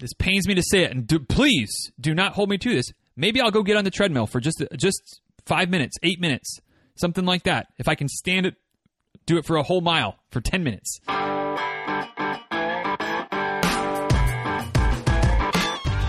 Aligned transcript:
this 0.00 0.12
pains 0.14 0.48
me 0.48 0.54
to 0.54 0.62
say 0.62 0.82
it, 0.84 0.90
and 0.90 1.06
do, 1.06 1.18
please 1.18 1.70
do 2.00 2.14
not 2.14 2.32
hold 2.32 2.48
me 2.48 2.58
to 2.58 2.74
this. 2.74 2.86
Maybe 3.16 3.40
I'll 3.40 3.50
go 3.50 3.62
get 3.62 3.76
on 3.76 3.84
the 3.84 3.90
treadmill 3.90 4.26
for 4.26 4.40
just 4.40 4.64
just 4.76 5.20
five 5.46 5.68
minutes, 5.68 5.96
eight 6.02 6.20
minutes, 6.20 6.58
something 6.96 7.24
like 7.24 7.44
that. 7.44 7.68
If 7.78 7.88
I 7.88 7.94
can 7.94 8.08
stand 8.08 8.46
it, 8.46 8.54
do 9.26 9.36
it 9.36 9.44
for 9.44 9.56
a 9.56 9.62
whole 9.62 9.80
mile 9.80 10.16
for 10.30 10.40
ten 10.40 10.64
minutes. 10.64 11.00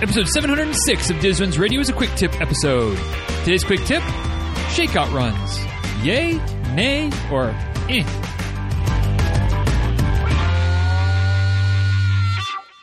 Episode 0.01 0.27
706 0.29 1.11
of 1.11 1.19
Diz 1.19 1.39
Runs 1.39 1.59
Radio 1.59 1.79
is 1.79 1.89
a 1.89 1.93
quick 1.93 2.09
tip 2.15 2.41
episode. 2.41 2.97
Today's 3.43 3.63
quick 3.63 3.83
tip 3.85 4.01
shakeout 4.71 5.13
runs. 5.13 5.59
Yay, 6.03 6.39
nay, 6.73 7.11
or 7.31 7.49
eh. 7.87 8.03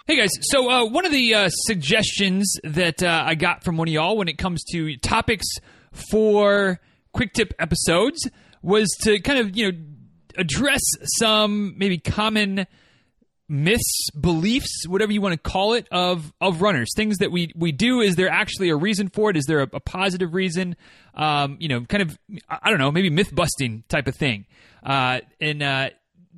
Hey 0.09 0.17
guys, 0.17 0.31
so 0.41 0.71
uh, 0.71 0.87
one 0.87 1.05
of 1.05 1.13
the 1.13 1.35
uh, 1.35 1.49
suggestions 1.51 2.57
that 2.65 3.03
uh, 3.03 3.25
I 3.27 3.35
got 3.35 3.63
from 3.63 3.77
one 3.77 3.89
of 3.89 3.93
y'all 3.93 4.17
when 4.17 4.27
it 4.27 4.39
comes 4.39 4.65
to 4.71 4.97
topics 4.97 5.47
for 6.11 6.81
quick 7.13 7.35
tip 7.35 7.53
episodes 7.59 8.27
was 8.63 8.89
to 9.03 9.21
kind 9.21 9.39
of, 9.39 9.55
you 9.55 9.71
know, 9.71 9.79
address 10.39 10.81
some 11.19 11.75
maybe 11.77 11.99
common 11.99 12.67
myths, 13.51 14.09
beliefs, 14.19 14.87
whatever 14.87 15.13
you 15.13 15.21
want 15.21 15.35
to 15.35 15.51
call 15.51 15.75
it, 15.75 15.87
of 15.93 16.33
of 16.41 16.63
runners. 16.63 16.89
Things 16.97 17.19
that 17.19 17.31
we 17.31 17.53
we 17.55 17.71
do. 17.71 18.01
Is 18.01 18.17
there 18.17 18.31
actually 18.31 18.71
a 18.71 18.77
reason 18.77 19.11
for 19.11 19.29
it? 19.29 19.37
Is 19.37 19.45
there 19.45 19.61
a, 19.61 19.69
a 19.75 19.81
positive 19.81 20.33
reason? 20.33 20.75
Um, 21.13 21.59
you 21.61 21.69
know, 21.69 21.83
kind 21.83 22.03
of 22.03 22.19
I 22.49 22.71
don't 22.71 22.79
know, 22.79 22.91
maybe 22.91 23.11
myth 23.11 23.35
busting 23.35 23.85
type 23.91 24.07
of 24.07 24.17
thing. 24.17 24.47
Uh, 24.83 25.21
and 25.39 25.63
uh, 25.63 25.91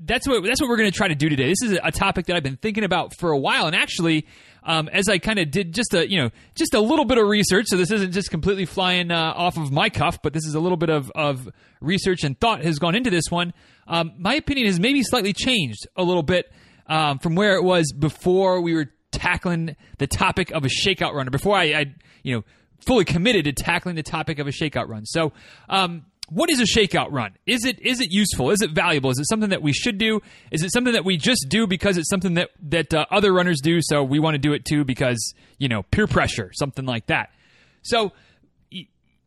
that's 0.03 0.27
what 0.27 0.43
that's 0.45 0.61
what 0.61 0.69
we're 0.69 0.77
going 0.77 0.91
to 0.91 0.97
try 0.97 1.09
to 1.09 1.15
do 1.15 1.29
today. 1.29 1.49
This 1.49 1.63
is 1.63 1.79
a 1.83 1.93
topic 1.93 2.27
that 2.27 2.37
I've 2.37 2.43
been 2.43 2.57
thinking 2.57 2.85
about 2.85 3.15
for 3.17 3.31
a 3.31 3.39
while, 3.39 3.67
and 3.67 3.77
actually. 3.77 4.27
Um, 4.63 4.91
as 4.93 5.09
I 5.09 5.17
kind 5.17 5.39
of 5.39 5.51
did 5.51 5.73
just 5.73 5.95
a 5.95 6.07
you 6.07 6.19
know 6.19 6.31
just 6.55 6.75
a 6.75 6.81
little 6.81 7.07
bit 7.07 7.17
of 7.17 7.27
research, 7.27 7.69
so 7.69 7.79
this 7.79 7.91
isn't 7.91 8.13
just 8.13 8.31
completely 8.31 8.67
flying 8.67 9.11
uh, 9.11 9.33
off 9.35 9.57
of 9.57 9.73
my 9.73 9.89
cuff, 9.89 10.21
but 10.23 10.35
this 10.35 10.45
is 10.45 10.55
a 10.55 10.61
little 10.61 10.77
bit 10.77 10.91
of, 10.91 11.11
of 11.15 11.49
research 11.81 12.25
and 12.25 12.39
thought 12.39 12.63
has 12.63 12.79
gone 12.79 12.95
into 12.95 13.09
this 13.09 13.25
one. 13.31 13.55
Um, 13.89 14.13
my 14.19 14.35
opinion 14.35 14.67
has 14.67 14.79
maybe 14.79 15.03
slightly 15.03 15.33
changed 15.33 15.87
a 15.97 16.03
little 16.03 16.23
bit 16.23 16.53
um, 16.89 17.21
from 17.21 17.37
where 17.37 17.55
it 17.55 17.65
was 17.65 17.91
before 17.91 18.61
we 18.61 18.75
were 18.75 18.93
tackling 19.13 19.77
the 19.97 20.07
topic 20.07 20.51
of 20.51 20.67
a 20.67 20.69
shakeout 20.69 21.15
runner. 21.15 21.31
Before 21.31 21.57
I, 21.57 21.65
I 21.73 21.95
you 22.23 22.37
know, 22.37 22.45
fully 22.85 23.05
committed 23.05 23.47
to 23.47 23.53
tackling 23.53 23.95
the 23.95 24.03
topic 24.03 24.39
of 24.39 24.47
a 24.47 24.51
shakeout 24.51 24.89
run. 24.89 25.07
So, 25.07 25.33
um, 25.69 26.05
what 26.31 26.51
is 26.51 26.61
a 26.61 26.65
shakeout 26.65 27.09
run? 27.11 27.37
Is 27.47 27.65
it 27.65 27.81
is 27.81 28.01
it 28.01 28.11
useful? 28.11 28.51
Is 28.51 28.63
it 28.63 28.71
valuable? 28.71 29.11
Is 29.11 29.19
it 29.19 29.29
something 29.29 29.51
that 29.51 29.63
we 29.63 29.73
should 29.73 29.99
do? 29.99 30.21
Is 30.51 30.63
it 30.63 30.73
something 30.73 30.95
that 30.95 31.05
we 31.05 31.17
just 31.17 31.47
do 31.49 31.67
because 31.67 31.97
it's 31.97 32.09
something 32.09 32.35
that 32.35 32.51
that 32.63 32.95
uh, 32.95 33.05
other 33.11 33.33
runners 33.33 33.61
do, 33.63 33.81
so 33.83 34.03
we 34.03 34.19
want 34.19 34.35
to 34.35 34.39
do 34.39 34.53
it 34.53 34.65
too 34.65 34.85
because 34.85 35.35
you 35.59 35.69
know 35.69 35.83
peer 35.83 36.07
pressure, 36.07 36.51
something 36.55 36.87
like 36.87 37.07
that? 37.07 37.31
So, 37.83 38.13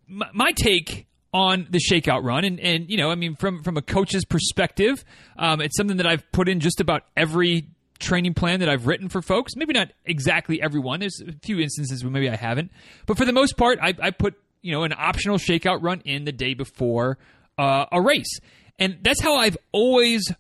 my, 0.08 0.52
take 0.52 1.08
on 1.34 1.68
the 1.70 1.80
shakeout 1.80 2.24
run. 2.24 2.46
And, 2.46 2.60
and 2.60 2.90
you 2.90 2.98
know, 2.98 3.10
I 3.10 3.16
mean, 3.16 3.36
from, 3.36 3.64
from 3.64 3.78
a 3.78 3.82
coach's 3.82 4.26
perspective, 4.26 5.04
um, 5.38 5.62
it's 5.62 5.76
something 5.76 5.98
that 5.98 6.08
I've 6.08 6.32
put 6.32 6.48
in 6.48 6.60
just 6.60 6.80
about 6.80 7.04
every 7.18 7.68
training 8.00 8.34
plan 8.34 8.60
that 8.60 8.70
I've 8.70 8.86
written 8.86 9.10
for 9.10 9.22
folks. 9.22 9.56
Maybe 9.56 9.74
not 9.74 9.92
exactly 10.06 10.62
everyone. 10.62 11.00
There's 11.00 11.22
a 11.22 11.34
few 11.42 11.60
instances 11.60 12.04
where 12.04 12.12
maybe 12.12 12.30
I 12.30 12.36
haven't. 12.36 12.72
But 13.06 13.18
for 13.18 13.26
the 13.26 13.34
most 13.34 13.58
part, 13.58 13.80
I, 13.82 13.94
I 14.00 14.12
put, 14.12 14.36
you 14.64 14.72
know, 14.72 14.84
an 14.84 14.94
optional 14.98 15.38
shakeout 15.38 15.84
run 15.84 16.02
in 16.06 16.26
the 16.26 16.32
day 16.32 16.56
before 16.56 17.20
uh, 17.60 17.86
a 17.92 18.02
race. 18.02 18.40
And 18.80 18.98
that's 19.04 19.22
how 19.22 19.36
I've 19.36 19.58
always 19.72 20.32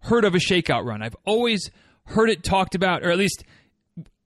heard 0.00 0.24
of 0.24 0.34
a 0.34 0.38
shakeout 0.38 0.84
run. 0.84 1.02
I've 1.02 1.16
always 1.26 1.70
heard 2.04 2.30
it 2.30 2.42
talked 2.42 2.74
about, 2.74 3.02
or 3.02 3.10
at 3.10 3.18
least 3.18 3.44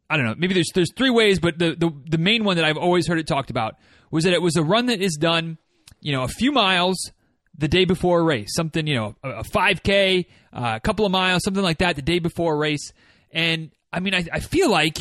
I 0.09 0.17
don't 0.17 0.27
know. 0.27 0.34
Maybe 0.39 0.55
there's 0.55 0.71
there's 0.73 0.93
three 0.97 1.11
ways, 1.11 1.41
but 1.41 1.59
the, 1.59 1.75
the 1.75 1.91
the 2.07 2.19
main 2.19 2.45
one 2.45 2.57
that 2.57 2.65
I've 2.65 2.77
always 2.77 3.09
heard 3.09 3.19
it 3.19 3.27
talked 3.27 3.51
about 3.51 3.75
was 4.12 4.23
that 4.23 4.33
it 4.33 4.41
was 4.41 4.55
a 4.55 4.62
run 4.62 4.87
that 4.87 5.01
is 5.01 5.17
done 5.17 5.59
you 6.01 6.12
know, 6.12 6.23
a 6.23 6.29
few 6.29 6.53
miles 6.53 7.11
the 7.59 7.69
day 7.69 7.84
before 7.84 8.21
a 8.21 8.22
race, 8.22 8.55
something, 8.55 8.87
you 8.87 8.95
know, 8.95 9.16
a, 9.25 9.43
5K, 9.43 10.27
uh, 10.53 10.72
a 10.77 10.81
couple 10.81 11.05
of 11.06 11.12
miles, 11.12 11.43
something 11.43 11.62
like 11.62 11.78
that 11.78 11.97
the 11.97 12.03
day 12.03 12.19
before 12.19 12.55
a 12.55 12.56
race. 12.56 12.93
And 13.33 13.71
I 13.93 14.00
mean, 14.00 14.15
I, 14.15 14.25
I 14.33 14.41
feel 14.41 14.71
like 14.71 14.99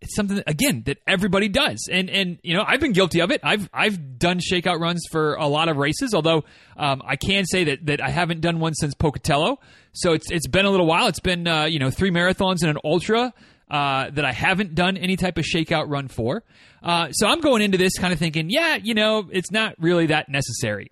it's 0.00 0.14
something 0.14 0.42
again 0.46 0.82
that 0.86 0.98
everybody 1.06 1.48
does, 1.48 1.88
and 1.90 2.08
and 2.08 2.38
you 2.42 2.54
know 2.54 2.64
I've 2.66 2.80
been 2.80 2.92
guilty 2.92 3.20
of 3.20 3.30
it. 3.30 3.40
I've 3.42 3.68
I've 3.72 4.18
done 4.18 4.38
shakeout 4.38 4.80
runs 4.80 5.02
for 5.10 5.34
a 5.34 5.46
lot 5.46 5.68
of 5.68 5.76
races, 5.76 6.14
although 6.14 6.44
um, 6.76 7.02
I 7.04 7.16
can 7.16 7.44
say 7.44 7.64
that 7.64 7.86
that 7.86 8.02
I 8.02 8.08
haven't 8.08 8.40
done 8.40 8.60
one 8.60 8.74
since 8.74 8.94
Pocatello. 8.94 9.60
So 9.92 10.12
it's 10.12 10.30
it's 10.30 10.46
been 10.46 10.64
a 10.64 10.70
little 10.70 10.86
while. 10.86 11.06
It's 11.08 11.20
been 11.20 11.46
uh, 11.46 11.64
you 11.64 11.78
know 11.78 11.90
three 11.90 12.10
marathons 12.10 12.62
and 12.62 12.70
an 12.70 12.78
ultra 12.84 13.34
uh, 13.70 14.10
that 14.10 14.24
I 14.24 14.32
haven't 14.32 14.74
done 14.74 14.96
any 14.96 15.16
type 15.16 15.38
of 15.38 15.44
shakeout 15.44 15.88
run 15.88 16.08
for. 16.08 16.42
Uh, 16.82 17.12
so 17.12 17.28
I'm 17.28 17.40
going 17.40 17.62
into 17.62 17.78
this 17.78 17.96
kind 17.98 18.12
of 18.12 18.18
thinking, 18.18 18.50
yeah, 18.50 18.76
you 18.76 18.94
know, 18.94 19.28
it's 19.30 19.50
not 19.50 19.74
really 19.78 20.06
that 20.06 20.28
necessary. 20.28 20.90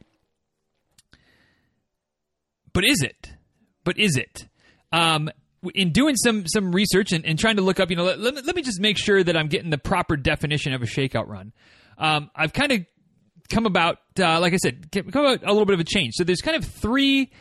But 2.72 2.84
is 2.84 3.02
it? 3.02 3.32
But 3.84 3.98
is 3.98 4.16
it? 4.16 4.46
Um, 4.92 5.30
in 5.74 5.92
doing 5.92 6.16
some 6.16 6.46
some 6.46 6.72
research 6.72 7.12
and, 7.12 7.24
and, 7.24 7.38
trying 7.38 7.56
to 7.56 7.62
look 7.62 7.80
up, 7.80 7.91
you 7.91 7.96
know, 7.96 8.04
let, 8.04 8.46
let, 8.46 8.56
me 8.56 8.62
just 8.62 8.80
make 8.80 8.96
sure 8.96 9.22
that 9.22 9.36
I'm 9.36 9.48
getting 9.48 9.70
the 9.70 9.78
proper 9.78 10.16
definition 10.16 10.72
of 10.72 10.82
a 10.82 10.86
shakeout 10.86 11.26
run. 11.26 11.52
Um, 11.98 12.30
I've 12.34 12.52
kind 12.52 12.72
of 12.72 12.86
come 13.48 13.66
about, 13.66 13.98
uh, 14.19 14.41
like 14.41 14.52
I 14.52 14.56
said, 14.56 14.92
come 14.92 15.08
about 15.24 15.42
a 15.42 15.50
little 15.52 15.66
bit 15.66 15.74
of 15.74 15.80
a 15.80 15.84
change. 15.84 16.14
So 16.14 16.24
there's 16.24 16.41
kind 16.41 16.56
of 16.56 16.64
three 16.64 17.32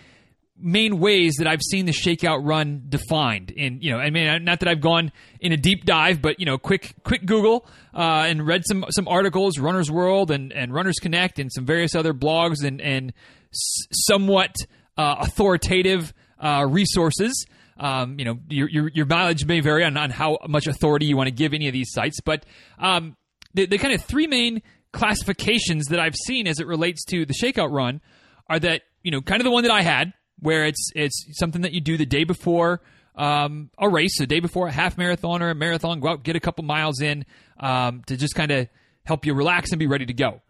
main 0.59 0.99
ways 0.99 1.35
that 1.37 1.47
I've 1.47 1.61
seen 1.61 1.85
the 1.85 1.91
shakeout 1.91 2.39
run 2.43 2.85
defined. 2.89 3.51
In 3.51 3.79
you 3.81 3.91
know, 3.91 3.99
I 3.99 4.09
mean, 4.09 4.43
not 4.43 4.59
that 4.61 4.69
I've 4.69 4.81
gone 4.81 5.11
in 5.39 5.51
a 5.51 5.57
deep 5.57 5.85
dive, 5.85 6.21
but 6.21 6.39
you 6.39 6.45
know, 6.45 6.57
quick 6.57 6.95
quick 7.03 7.25
Google 7.25 7.67
uh, 7.93 8.25
and 8.27 8.45
read 8.45 8.63
some 8.67 8.85
some 8.89 9.07
articles, 9.07 9.59
Runner's 9.59 9.91
World 9.91 10.31
and 10.31 10.51
and 10.51 10.73
Runners 10.73 10.95
Connect, 10.99 11.39
and 11.39 11.51
some 11.51 11.65
various 11.65 11.95
other 11.95 12.13
blogs 12.13 12.63
and 12.63 12.81
and 12.81 13.13
somewhat 13.51 14.55
uh, 14.97 15.15
authoritative 15.19 16.13
uh, 16.39 16.65
resources. 16.67 17.45
Um, 17.79 18.17
you 18.17 18.25
know, 18.25 18.39
your, 18.49 18.69
your, 18.69 18.87
your 18.89 19.05
mileage 19.05 19.45
may 19.45 19.59
vary 19.59 19.83
on, 19.83 19.97
on 19.97 20.09
how 20.09 20.39
much 20.47 20.65
authority 20.65 21.05
you 21.05 21.15
want 21.15 21.27
to 21.27 21.31
give 21.31 21.53
any 21.53 21.67
of 21.67 21.73
these 21.73 21.91
sites, 21.91 22.19
but 22.21 22.45
um, 22.79 23.15
the, 23.53 23.67
the 23.67 23.77
kind 23.77 23.93
of 23.93 24.03
three 24.03 24.25
main 24.25 24.63
classifications 24.93 25.85
that 25.87 25.99
I've 25.99 26.15
seen 26.15 26.47
as 26.47 26.59
it 26.59 26.65
relates 26.65 27.05
to 27.05 27.25
the 27.25 27.33
shakeout 27.33 27.71
run 27.71 28.01
are 28.49 28.59
that 28.59 28.81
you 29.07 29.11
know, 29.11 29.21
kind 29.21 29.39
of 29.39 29.45
the 29.45 29.51
one 29.51 29.63
that 29.63 29.71
I 29.71 29.83
had, 29.83 30.11
where 30.39 30.65
it's 30.65 30.91
it's 30.93 31.27
something 31.39 31.61
that 31.61 31.71
you 31.71 31.79
do 31.79 31.95
the 31.95 32.05
day 32.05 32.25
before 32.25 32.81
um, 33.15 33.69
a 33.77 33.87
race, 33.87 34.19
the 34.19 34.27
day 34.27 34.41
before 34.41 34.67
a 34.67 34.71
half 34.71 34.97
marathon 34.97 35.41
or 35.41 35.49
a 35.49 35.55
marathon. 35.55 36.01
Go 36.01 36.09
out, 36.09 36.23
get 36.23 36.35
a 36.35 36.41
couple 36.41 36.65
miles 36.65 36.99
in 36.99 37.25
um, 37.57 38.03
to 38.07 38.17
just 38.17 38.35
kind 38.35 38.51
of 38.51 38.67
help 39.05 39.25
you 39.25 39.33
relax 39.33 39.71
and 39.71 39.79
be 39.79 39.87
ready 39.87 40.05
to 40.07 40.13
go. 40.13 40.41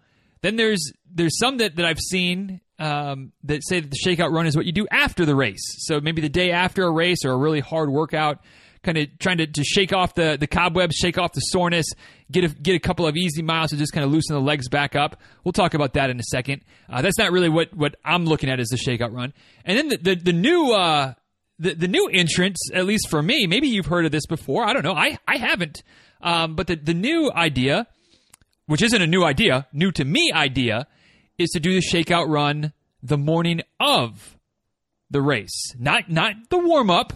Then 0.42 0.56
there's 0.56 0.92
there's 1.08 1.38
some 1.38 1.58
that, 1.58 1.76
that 1.76 1.86
I've 1.86 2.00
seen 2.00 2.62
um, 2.80 3.32
that 3.44 3.66
say 3.68 3.80
that 3.80 3.90
the 3.90 3.98
shakeout 4.06 4.32
run 4.32 4.46
is 4.46 4.56
what 4.56 4.66
you 4.66 4.72
do 4.72 4.88
after 4.92 5.26
the 5.26 5.36
race. 5.36 5.64
So 5.80 6.00
maybe 6.00 6.22
the 6.22 6.30
day 6.30 6.52
after 6.52 6.84
a 6.84 6.92
race 6.92 7.26
or 7.26 7.32
a 7.32 7.38
really 7.38 7.60
hard 7.60 7.90
workout, 7.90 8.40
kind 8.84 8.98
of 8.98 9.08
trying 9.20 9.40
to, 9.40 9.48
to 9.48 9.64
shake 9.64 9.92
off 9.92 10.14
the, 10.14 10.38
the 10.40 10.48
cobwebs, 10.48 10.96
shake 10.96 11.18
off 11.18 11.34
the 11.34 11.42
soreness, 11.42 11.86
get 12.32 12.44
a, 12.44 12.48
get 12.48 12.76
a 12.76 12.80
couple 12.80 13.08
of 13.08 13.18
easy 13.18 13.42
miles 13.42 13.72
to 13.72 13.78
just 13.78 13.92
kind 13.92 14.06
of 14.06 14.12
loosen 14.12 14.36
the 14.36 14.42
legs 14.42 14.70
back 14.70 14.96
up. 14.96 15.20
We'll 15.44 15.54
talk 15.54 15.74
about 15.74 15.94
that 15.94 16.10
in 16.10 16.20
a 16.20 16.24
second. 16.24 16.62
Uh, 16.90 17.02
that's 17.02 17.18
not 17.18 17.32
really 17.32 17.50
what, 17.50 17.74
what 17.74 17.96
I'm 18.06 18.26
looking 18.26 18.50
at 18.50 18.60
as 18.60 18.70
the 18.70 18.78
shakeout 18.78 19.12
run. 19.12 19.34
And 19.66 19.78
then 19.78 19.88
the, 19.90 19.98
the, 19.98 20.16
the 20.16 20.34
new, 20.34 20.72
uh, 20.72 21.14
the, 21.60 21.74
the 21.74 21.88
new 21.88 22.08
entrance, 22.14 22.70
at 22.74 22.86
least 22.86 23.10
for 23.10 23.22
me, 23.22 23.48
maybe 23.48 23.68
you've 23.68 23.88
heard 23.88 24.06
of 24.06 24.12
this 24.12 24.26
before. 24.26 24.66
I 24.66 24.74
don't 24.74 24.84
know. 24.84 24.94
I, 24.94 25.18
I 25.28 25.38
haven't. 25.38 25.84
Um, 26.22 26.56
but 26.56 26.68
the, 26.68 26.76
the 26.76 26.94
new 26.94 27.32
idea, 27.32 27.88
which 28.68 28.82
isn't 28.82 29.02
a 29.02 29.08
new 29.08 29.24
idea, 29.24 29.68
new 29.74 29.92
to 29.94 30.06
me 30.06 30.32
idea, 30.34 30.88
is 31.38 31.50
to 31.52 31.60
do 31.60 31.74
the 31.74 31.82
shakeout 31.82 32.28
run 32.28 32.74
the 33.04 33.18
morning 33.18 33.62
of 33.80 34.38
the 35.10 35.22
race. 35.22 35.74
Not, 35.78 36.10
not 36.10 36.34
the 36.50 36.58
warm 36.58 36.90
up, 36.90 37.14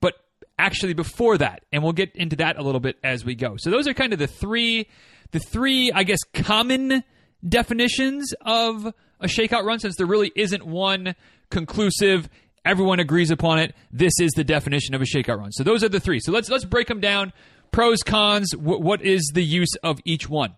but 0.00 0.14
actually 0.58 0.94
before 0.94 1.38
that, 1.38 1.64
and 1.72 1.82
we'll 1.82 1.92
get 1.92 2.14
into 2.14 2.36
that 2.36 2.58
a 2.58 2.62
little 2.62 2.80
bit 2.80 2.96
as 3.02 3.24
we 3.24 3.34
go. 3.34 3.56
So 3.58 3.70
those 3.70 3.86
are 3.86 3.94
kind 3.94 4.12
of 4.12 4.18
the 4.18 4.26
three, 4.26 4.88
the 5.30 5.38
three, 5.38 5.90
I 5.92 6.02
guess, 6.04 6.18
common 6.32 7.04
definitions 7.46 8.34
of 8.40 8.86
a 9.20 9.26
shakeout 9.26 9.64
run. 9.64 9.78
Since 9.78 9.96
there 9.96 10.06
really 10.06 10.32
isn't 10.34 10.66
one 10.66 11.14
conclusive, 11.50 12.28
everyone 12.64 13.00
agrees 13.00 13.30
upon 13.30 13.58
it. 13.60 13.74
This 13.90 14.12
is 14.20 14.32
the 14.32 14.44
definition 14.44 14.94
of 14.94 15.02
a 15.02 15.04
shakeout 15.04 15.38
run. 15.38 15.52
So 15.52 15.64
those 15.64 15.84
are 15.84 15.88
the 15.88 16.00
three. 16.00 16.20
So 16.20 16.32
let's 16.32 16.50
let's 16.50 16.64
break 16.64 16.88
them 16.88 17.00
down. 17.00 17.32
Pros, 17.70 18.02
cons. 18.02 18.50
W- 18.52 18.80
what 18.80 19.02
is 19.02 19.30
the 19.34 19.42
use 19.44 19.74
of 19.82 20.00
each 20.04 20.28
one? 20.28 20.54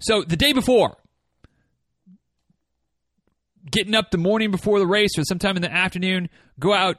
So 0.00 0.22
the 0.22 0.36
day 0.36 0.52
before, 0.52 0.96
getting 3.70 3.94
up 3.94 4.10
the 4.10 4.18
morning 4.18 4.50
before 4.50 4.78
the 4.78 4.86
race 4.86 5.10
or 5.18 5.24
sometime 5.24 5.56
in 5.56 5.62
the 5.62 5.72
afternoon, 5.72 6.28
go 6.58 6.72
out, 6.72 6.96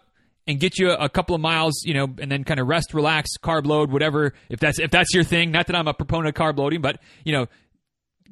and 0.48 0.60
get 0.60 0.80
you 0.80 0.90
a, 0.90 1.08
couple 1.08 1.36
of 1.36 1.42
miles, 1.42 1.84
you 1.86 1.94
know, 1.94 2.08
and 2.18 2.32
then 2.32 2.44
kind 2.44 2.60
of 2.60 2.68
rest, 2.68 2.96
relax, 2.96 3.30
carb 3.38 3.68
load, 3.68 3.92
whatever. 3.92 4.34
If 4.50 4.60
that's 4.60 4.80
if 4.80 4.90
that's 4.90 5.14
your 5.14 5.24
thing, 5.24 5.52
not 5.52 5.68
that 5.68 5.76
I'm 5.76 5.88
a 5.88 5.94
proponent 5.94 6.36
of 6.36 6.42
carb 6.42 6.58
loading, 6.58 6.82
but 6.82 7.00
you 7.24 7.34
know, 7.34 7.48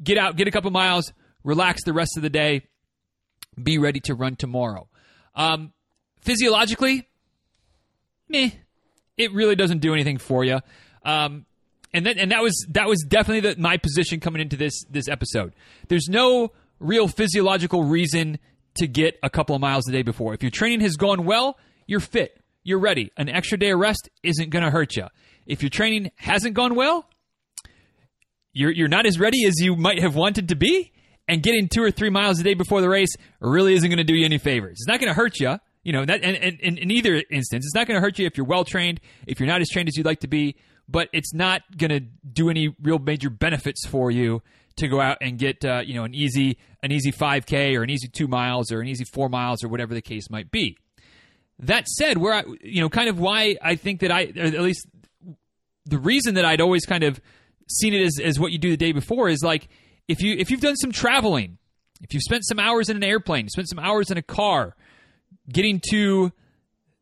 get 0.01 0.17
out, 0.17 0.35
get 0.35 0.47
a 0.47 0.51
couple 0.51 0.71
miles, 0.71 1.13
relax 1.43 1.83
the 1.83 1.93
rest 1.93 2.17
of 2.17 2.23
the 2.23 2.31
day, 2.31 2.63
be 3.61 3.77
ready 3.77 3.99
to 4.05 4.15
run 4.15 4.35
tomorrow. 4.35 4.87
Um, 5.35 5.73
physiologically, 6.21 7.07
meh, 8.29 8.49
it 9.15 9.31
really 9.31 9.55
doesn't 9.55 9.79
do 9.79 9.93
anything 9.93 10.17
for 10.17 10.43
you. 10.43 10.59
Um, 11.05 11.45
and 11.93 12.05
that 12.07 12.17
and 12.17 12.31
that 12.31 12.41
was 12.41 12.65
that 12.69 12.87
was 12.87 13.05
definitely 13.07 13.51
the, 13.51 13.61
my 13.61 13.77
position 13.77 14.19
coming 14.19 14.41
into 14.41 14.57
this 14.57 14.83
this 14.89 15.07
episode. 15.07 15.53
There's 15.87 16.07
no 16.09 16.51
real 16.79 17.07
physiological 17.07 17.83
reason 17.83 18.39
to 18.75 18.87
get 18.87 19.17
a 19.23 19.29
couple 19.29 19.55
of 19.55 19.61
miles 19.61 19.87
a 19.87 19.91
day 19.91 20.03
before. 20.03 20.33
If 20.33 20.43
your 20.43 20.51
training 20.51 20.81
has 20.81 20.95
gone 20.95 21.25
well, 21.25 21.57
you're 21.87 21.99
fit, 21.99 22.39
you're 22.63 22.79
ready. 22.79 23.11
An 23.17 23.29
extra 23.29 23.57
day 23.57 23.71
of 23.71 23.79
rest 23.79 24.09
isn't 24.23 24.49
going 24.49 24.63
to 24.63 24.71
hurt 24.71 24.95
you. 24.95 25.07
If 25.45 25.63
your 25.63 25.69
training 25.69 26.11
hasn't 26.15 26.53
gone 26.53 26.75
well, 26.75 27.09
you're 28.53 28.71
you're 28.71 28.87
not 28.87 29.05
as 29.05 29.19
ready 29.19 29.45
as 29.45 29.55
you 29.59 29.75
might 29.75 29.99
have 29.99 30.15
wanted 30.15 30.49
to 30.49 30.55
be, 30.55 30.91
and 31.27 31.43
getting 31.43 31.67
two 31.67 31.83
or 31.83 31.91
three 31.91 32.09
miles 32.09 32.39
a 32.39 32.43
day 32.43 32.53
before 32.53 32.81
the 32.81 32.89
race 32.89 33.13
really 33.39 33.73
isn't 33.73 33.89
going 33.89 33.97
to 33.97 34.03
do 34.03 34.15
you 34.15 34.25
any 34.25 34.37
favors. 34.37 34.77
It's 34.79 34.87
not 34.87 34.99
going 34.99 35.09
to 35.09 35.13
hurt 35.13 35.39
you. 35.39 35.57
You 35.83 35.93
know 35.93 36.05
that, 36.05 36.23
and, 36.23 36.35
and, 36.35 36.59
and 36.61 36.77
in 36.77 36.91
either 36.91 37.23
instance, 37.31 37.65
it's 37.65 37.75
not 37.75 37.87
going 37.87 37.95
to 37.95 38.01
hurt 38.01 38.19
you 38.19 38.25
if 38.25 38.35
you're 38.35 38.45
well 38.45 38.65
trained, 38.65 38.99
if 39.25 39.39
you're 39.39 39.47
not 39.47 39.61
as 39.61 39.69
trained 39.69 39.87
as 39.87 39.95
you'd 39.95 40.05
like 40.05 40.19
to 40.21 40.27
be, 40.27 40.57
but 40.89 41.07
it's 41.13 41.33
not 41.33 41.61
going 41.77 41.91
to 41.91 41.99
do 41.99 42.49
any 42.49 42.75
real 42.81 42.99
major 42.99 43.29
benefits 43.29 43.85
for 43.87 44.11
you 44.11 44.41
to 44.77 44.87
go 44.87 45.01
out 45.01 45.17
and 45.21 45.37
get 45.37 45.63
uh, 45.65 45.81
you 45.85 45.93
know 45.93 46.03
an 46.03 46.13
easy 46.13 46.57
an 46.83 46.91
easy 46.91 47.11
5k 47.11 47.75
or 47.75 47.83
an 47.83 47.89
easy 47.89 48.07
2 48.07 48.27
miles 48.27 48.71
or 48.71 48.81
an 48.81 48.87
easy 48.87 49.03
4 49.03 49.29
miles 49.29 49.63
or 49.63 49.67
whatever 49.67 49.93
the 49.93 50.01
case 50.01 50.29
might 50.29 50.51
be. 50.51 50.77
That 51.59 51.87
said, 51.87 52.17
where 52.17 52.33
I 52.33 52.43
you 52.61 52.81
know 52.81 52.89
kind 52.89 53.09
of 53.09 53.19
why 53.19 53.57
I 53.61 53.75
think 53.75 54.01
that 54.01 54.11
I 54.11 54.23
at 54.35 54.61
least 54.61 54.87
the 55.85 55.97
reason 55.97 56.35
that 56.35 56.45
I'd 56.45 56.61
always 56.61 56.85
kind 56.85 57.03
of 57.03 57.19
seen 57.67 57.93
it 57.93 58.01
as, 58.01 58.19
as 58.23 58.39
what 58.39 58.51
you 58.51 58.57
do 58.57 58.69
the 58.69 58.77
day 58.77 58.91
before 58.91 59.29
is 59.29 59.41
like 59.43 59.67
if 60.07 60.21
you 60.21 60.35
if 60.37 60.51
you've 60.51 60.61
done 60.61 60.75
some 60.75 60.91
traveling, 60.91 61.57
if 62.01 62.13
you've 62.13 62.23
spent 62.23 62.45
some 62.45 62.59
hours 62.59 62.89
in 62.89 62.97
an 62.97 63.03
airplane, 63.03 63.49
spent 63.49 63.69
some 63.69 63.79
hours 63.79 64.11
in 64.11 64.17
a 64.17 64.21
car, 64.21 64.75
getting 65.51 65.81
to 65.91 66.31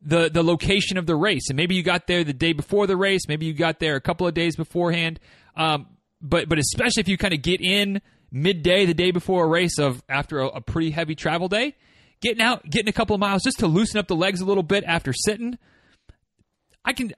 the 0.00 0.30
the 0.30 0.42
location 0.42 0.96
of 0.96 1.06
the 1.06 1.16
race, 1.16 1.48
and 1.48 1.56
maybe 1.56 1.74
you 1.74 1.82
got 1.82 2.06
there 2.06 2.24
the 2.24 2.32
day 2.32 2.52
before 2.52 2.86
the 2.86 2.96
race, 2.96 3.22
maybe 3.28 3.46
you 3.46 3.52
got 3.52 3.78
there 3.78 3.96
a 3.96 4.00
couple 4.00 4.26
of 4.26 4.34
days 4.34 4.56
beforehand. 4.56 5.20
Um, 5.56 5.86
but 6.28 6.48
but 6.48 6.58
especially 6.58 7.00
if 7.00 7.08
you 7.08 7.16
kind 7.16 7.34
of 7.34 7.42
get 7.42 7.60
in 7.60 8.00
midday 8.30 8.86
the 8.86 8.94
day 8.94 9.10
before 9.10 9.44
a 9.44 9.48
race 9.48 9.78
of 9.78 10.02
after 10.08 10.40
a, 10.40 10.46
a 10.48 10.60
pretty 10.60 10.90
heavy 10.90 11.14
travel 11.14 11.48
day, 11.48 11.74
getting 12.20 12.42
out, 12.42 12.68
getting 12.68 12.88
a 12.88 12.92
couple 12.92 13.14
of 13.14 13.20
miles 13.20 13.42
just 13.42 13.58
to 13.60 13.66
loosen 13.66 13.98
up 13.98 14.08
the 14.08 14.16
legs 14.16 14.40
a 14.40 14.44
little 14.44 14.62
bit 14.62 14.84
after 14.84 15.12
sitting. 15.12 15.58
I 16.84 16.92
can. 16.92 17.12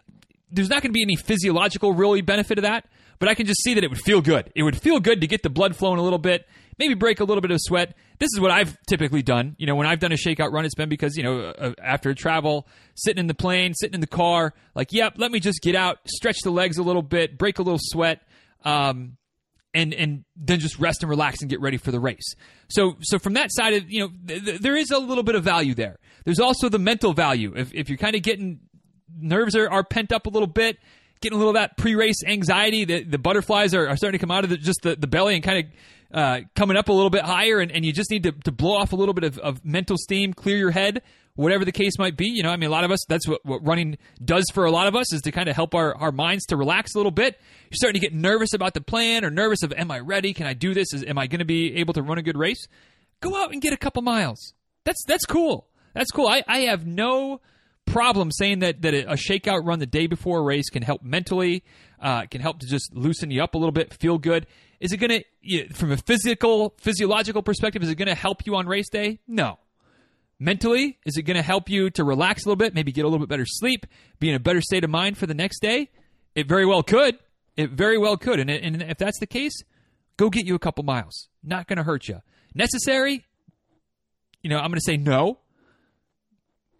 There's 0.51 0.71
not 0.71 0.83
going 0.83 0.91
to 0.91 0.95
be 0.95 1.03
any 1.03 1.17
physiological 1.17 1.93
really 1.93 2.23
benefit 2.23 2.57
of 2.59 2.63
that, 2.63 2.87
but 3.19 3.29
I 3.29 3.35
can 3.35 3.47
just 3.47 3.63
see 3.63 3.75
that 3.75 3.85
it 3.85 3.91
would 3.91 4.01
feel 4.01 4.23
good. 4.23 4.51
It 4.55 4.63
would 4.63 4.81
feel 4.81 4.99
good 4.99 5.21
to 5.21 5.27
get 5.27 5.43
the 5.43 5.51
blood 5.51 5.77
flowing 5.77 5.99
a 5.99 6.03
little 6.03 6.19
bit, 6.19 6.47
maybe 6.79 6.95
break 6.95 7.21
a 7.21 7.25
little 7.25 7.43
bit 7.43 7.51
of 7.51 7.59
sweat. 7.61 7.95
This 8.19 8.31
is 8.35 8.41
what 8.41 8.51
I've 8.51 8.79
typically 8.89 9.23
done. 9.23 9.57
You 9.59 9.67
know, 9.67 9.75
when 9.75 9.87
I've 9.87 9.99
done 9.99 10.13
a 10.13 10.17
shakeout 10.17 10.53
run, 10.53 10.65
it's 10.65 10.75
been 10.75 10.89
because, 10.89 11.17
you 11.17 11.23
know, 11.23 11.53
uh, 11.59 11.73
after 11.83 12.15
travel, 12.15 12.67
sitting 12.95 13.21
in 13.21 13.27
the 13.27 13.35
plane, 13.35 13.75
sitting 13.75 13.95
in 13.95 14.01
the 14.01 14.07
car, 14.07 14.55
like, 14.75 14.93
yep, 14.93 15.15
let 15.19 15.31
me 15.31 15.39
just 15.39 15.61
get 15.61 15.75
out, 15.75 15.99
stretch 16.07 16.41
the 16.41 16.51
legs 16.51 16.79
a 16.79 16.83
little 16.83 17.03
bit, 17.03 17.37
break 17.37 17.59
a 17.59 17.63
little 17.63 17.81
sweat, 17.81 18.23
um, 18.65 19.17
and 19.75 19.93
and 19.95 20.25
then 20.37 20.61
just 20.61 20.79
rest 20.79 21.03
and 21.03 21.11
relax 21.11 21.41
and 21.41 21.51
get 21.51 21.61
ready 21.61 21.77
for 21.77 21.91
the 21.91 22.01
race. 22.01 22.35
So 22.69 22.97
so 23.01 23.19
from 23.19 23.35
that 23.35 23.49
side 23.53 23.75
of 23.75 23.91
you 23.91 24.01
know 24.01 24.11
th- 24.27 24.45
th- 24.45 24.61
there 24.61 24.77
is 24.77 24.91
a 24.91 24.99
little 24.99 25.25
bit 25.25 25.35
of 25.35 25.45
value 25.45 25.75
there. 25.75 25.99
There's 26.25 26.41
also 26.41 26.69
the 26.69 26.79
mental 26.79 27.13
value. 27.13 27.53
If 27.57 27.73
if 27.75 27.89
you're 27.89 27.99
kind 27.99 28.17
of 28.17 28.23
getting 28.23 28.61
nerves 29.21 29.57
are, 29.57 29.69
are 29.69 29.85
pent 29.85 30.13
up 30.13 30.27
a 30.27 30.31
little 30.31 30.49
bit, 30.49 30.79
getting 31.21 31.37
a 31.37 31.39
little 31.39 31.51
of 31.51 31.61
that 31.61 31.77
pre-race 31.77 32.23
anxiety, 32.27 32.85
the 32.85 33.05
the 33.05 33.19
butterflies 33.19 33.75
are, 33.75 33.89
are 33.89 33.97
starting 33.97 34.19
to 34.19 34.23
come 34.25 34.31
out 34.31 34.45
of 34.45 34.51
the, 34.51 34.57
just 34.57 34.81
the, 34.83 34.97
the 34.97 35.07
belly 35.07 35.35
and 35.35 35.45
kind 35.45 35.67
of 35.67 35.73
uh, 36.13 36.41
coming 36.57 36.77
up 36.77 36.89
a 36.89 36.93
little 36.93 37.11
bit 37.11 37.23
higher, 37.23 37.61
and, 37.61 37.71
and 37.71 37.85
you 37.85 37.93
just 37.93 38.11
need 38.11 38.23
to, 38.23 38.33
to 38.33 38.51
blow 38.53 38.77
off 38.77 38.93
a 38.93 38.97
little 38.97 39.15
bit 39.15 39.25
of, 39.25 39.39
of 39.39 39.65
mental 39.65 39.97
steam, 39.99 40.33
clear 40.33 40.57
your 40.57 40.71
head, 40.71 41.03
whatever 41.39 41.65
the 41.65 41.73
case 41.73 41.97
might 41.99 42.17
be. 42.17 42.27
You 42.27 42.43
know, 42.43 42.51
I 42.51 42.57
mean, 42.57 42.69
a 42.69 42.73
lot 42.73 42.83
of 42.83 42.91
us, 42.91 42.99
that's 43.09 43.29
what, 43.29 43.41
what 43.47 43.65
running 43.65 43.97
does 44.25 44.45
for 44.53 44.65
a 44.65 44.73
lot 44.73 44.89
of 44.89 44.97
us, 44.97 45.13
is 45.13 45.23
to 45.23 45.31
kind 45.31 45.49
of 45.49 45.55
help 45.55 45.73
our, 45.73 45.95
our 45.95 46.11
minds 46.11 46.45
to 46.47 46.57
relax 46.57 46.95
a 46.95 46.99
little 46.99 47.13
bit. 47.13 47.39
You're 47.71 47.77
starting 47.77 48.01
to 48.01 48.05
get 48.05 48.13
nervous 48.13 48.53
about 48.55 48.75
the 48.75 48.81
plan 48.81 49.25
or 49.25 49.31
nervous 49.31 49.63
of, 49.63 49.73
am 49.73 49.91
I 49.93 50.01
ready? 50.01 50.35
Can 50.35 50.49
I 50.49 50.55
do 50.55 50.75
this? 50.75 50.93
Is, 50.93 51.05
am 51.05 51.17
I 51.17 51.29
going 51.29 51.39
to 51.39 51.45
be 51.45 51.77
able 51.77 51.95
to 51.95 52.03
run 52.03 52.19
a 52.19 52.23
good 52.23 52.37
race? 52.37 52.67
Go 53.21 53.41
out 53.41 53.53
and 53.53 53.63
get 53.63 53.73
a 53.73 53.77
couple 53.77 54.03
miles. 54.03 54.53
That's, 54.85 55.03
that's 55.07 55.25
cool. 55.25 55.69
That's 55.95 56.11
cool. 56.11 56.27
I, 56.27 56.43
I 56.49 56.59
have 56.63 56.87
no 56.87 57.41
problem 57.87 58.33
saying 58.33 58.59
that, 58.59 58.83
that 58.83 58.95
a 58.95 59.15
shakeout 59.15 59.65
run 59.65 59.79
the 59.79 59.87
day 59.87 60.09
before 60.09 60.41
a 60.41 60.43
race 60.43 60.69
can 60.71 60.83
help 60.83 61.03
mentally, 61.05 61.63
uh, 62.03 62.27
can 62.27 62.41
help 62.41 62.59
to 62.61 62.67
just 62.67 62.95
loosen 62.95 63.31
you 63.31 63.43
up 63.43 63.55
a 63.55 63.59
little 63.59 63.73
bit, 63.73 63.95
feel 63.95 64.19
good. 64.19 64.47
Is 64.81 64.93
it 64.93 64.97
going 64.97 65.23
to, 65.23 65.73
from 65.73 65.93
a 65.93 65.97
physical, 65.97 66.75
physiological 66.79 67.43
perspective, 67.43 67.83
is 67.83 67.91
it 67.91 67.95
going 67.95 68.09
to 68.09 68.15
help 68.15 68.45
you 68.45 68.57
on 68.57 68.67
race 68.67 68.89
day? 68.89 69.21
No. 69.27 69.59
Mentally, 70.41 70.99
is 71.05 71.17
it 71.17 71.23
going 71.23 71.37
to 71.37 71.43
help 71.43 71.69
you 71.69 71.91
to 71.91 72.05
relax 72.05 72.45
a 72.45 72.49
little 72.49 72.57
bit, 72.57 72.75
maybe 72.75 72.93
get 72.93 73.05
a 73.05 73.09
little 73.09 73.19
bit 73.19 73.29
better 73.29 73.47
sleep, 73.47 73.87
be 74.21 74.29
in 74.29 74.37
a 74.37 74.41
better 74.41 74.61
state 74.61 74.85
of 74.85 74.91
mind 74.91 75.19
for 75.19 75.27
the 75.27 75.35
next 75.35 75.61
day? 75.61 75.91
It 76.35 76.47
very 76.47 76.65
well 76.65 76.85
could. 76.85 77.19
It 77.57 77.71
very 77.71 77.99
well 77.99 78.17
could. 78.17 78.39
And, 78.39 78.49
and 78.49 78.83
if 78.83 78.99
that's 78.99 79.19
the 79.19 79.27
case, 79.27 79.65
go 80.17 80.31
get 80.31 80.47
you 80.47 80.55
a 80.55 80.59
couple 80.61 80.85
miles. 80.85 81.29
Not 81.43 81.67
going 81.67 81.79
to 81.79 81.83
hurt 81.83 82.07
you. 82.07 82.21
Necessary? 82.55 83.27
You 84.43 84.51
know, 84.51 84.59
I'm 84.59 84.71
going 84.71 84.79
to 84.79 84.81
say 84.81 84.97
no. 84.97 85.41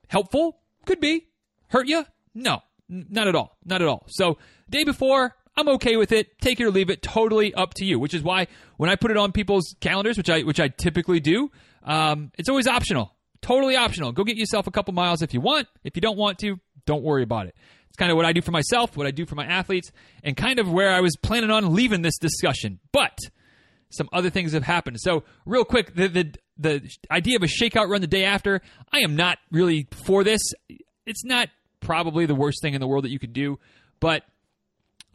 Helpful? 0.07 0.61
Could 0.87 1.01
be. 1.01 1.27
Hurt 1.69 1.89
you? 1.89 2.05
No. 2.35 2.63
Not 2.89 3.27
at 3.27 3.35
all. 3.35 3.59
Not 3.65 3.83
at 3.83 3.89
all. 3.89 4.05
So, 4.09 4.39
day 4.71 4.85
before, 4.85 5.35
I'm 5.57 5.69
okay 5.71 5.97
with 5.97 6.13
it. 6.13 6.41
Take 6.41 6.61
it 6.61 6.65
or 6.65 6.71
leave 6.71 6.91
it. 6.91 7.03
Totally 7.03 7.53
up 7.55 7.75
to 7.75 7.85
you. 7.85 7.99
Which 7.99 8.15
is 8.15 8.23
why 8.23 8.47
when 8.77 8.89
I 8.89 8.95
put 8.95 9.11
it 9.11 9.17
on 9.17 9.33
people's 9.33 9.75
calendars, 9.81 10.17
which 10.17 10.31
I 10.31 10.43
which 10.43 10.61
I 10.61 10.69
typically 10.69 11.19
do, 11.19 11.51
um, 11.83 12.31
it's 12.39 12.49
always 12.49 12.69
optional. 12.69 13.13
Totally 13.41 13.77
optional. 13.77 14.13
Go 14.13 14.25
get 14.25 14.37
yourself 14.37 14.67
a 14.67 14.71
couple 14.71 14.95
miles 14.95 15.23
if 15.23 15.33
you 15.33 15.41
want. 15.41 15.69
If 15.85 15.97
you 15.97 16.01
don't 16.01 16.19
want 16.19 16.39
to, 16.41 16.59
don't 16.87 17.03
worry 17.03 17.23
about 17.23 17.47
it. 17.47 17.55
It's 17.89 17.97
kind 17.97 18.11
of 18.11 18.17
what 18.17 18.27
I 18.27 18.33
do 18.33 18.43
for 18.43 18.51
myself, 18.51 18.97
what 18.97 19.07
I 19.07 19.11
do 19.11 19.27
for 19.27 19.35
my 19.35 19.47
athletes, 19.47 19.91
and 20.23 20.37
kind 20.37 20.59
of 20.59 20.71
where 20.71 20.91
I 20.91 21.01
was 21.01 21.17
planning 21.17 21.51
on 21.51 21.75
leaving 21.75 22.03
this 22.03 22.19
discussion. 22.19 22.81
But 22.93 23.17
some 23.91 24.09
other 24.13 24.31
things 24.31 24.53
have 24.53 24.65
happened. 24.65 24.99
So, 25.01 25.25
real 25.47 25.65
quick, 25.65 25.95
the 25.95 26.09
the 26.09 26.35
the 26.59 26.97
idea 27.11 27.37
of 27.37 27.43
a 27.43 27.47
shakeout 27.47 27.89
run 27.89 28.01
the 28.01 28.07
day 28.07 28.25
after, 28.25 28.61
I 28.93 28.99
am 29.01 29.17
not 29.17 29.39
really 29.51 29.87
for 30.05 30.25
this. 30.25 30.41
It's 31.07 31.25
not 31.25 31.49
probably 31.81 32.27
the 32.27 32.35
worst 32.35 32.61
thing 32.61 32.75
in 32.75 32.81
the 32.81 32.89
world 32.89 33.05
that 33.05 33.11
you 33.11 33.19
could 33.19 33.33
do, 33.33 33.59
but 34.01 34.25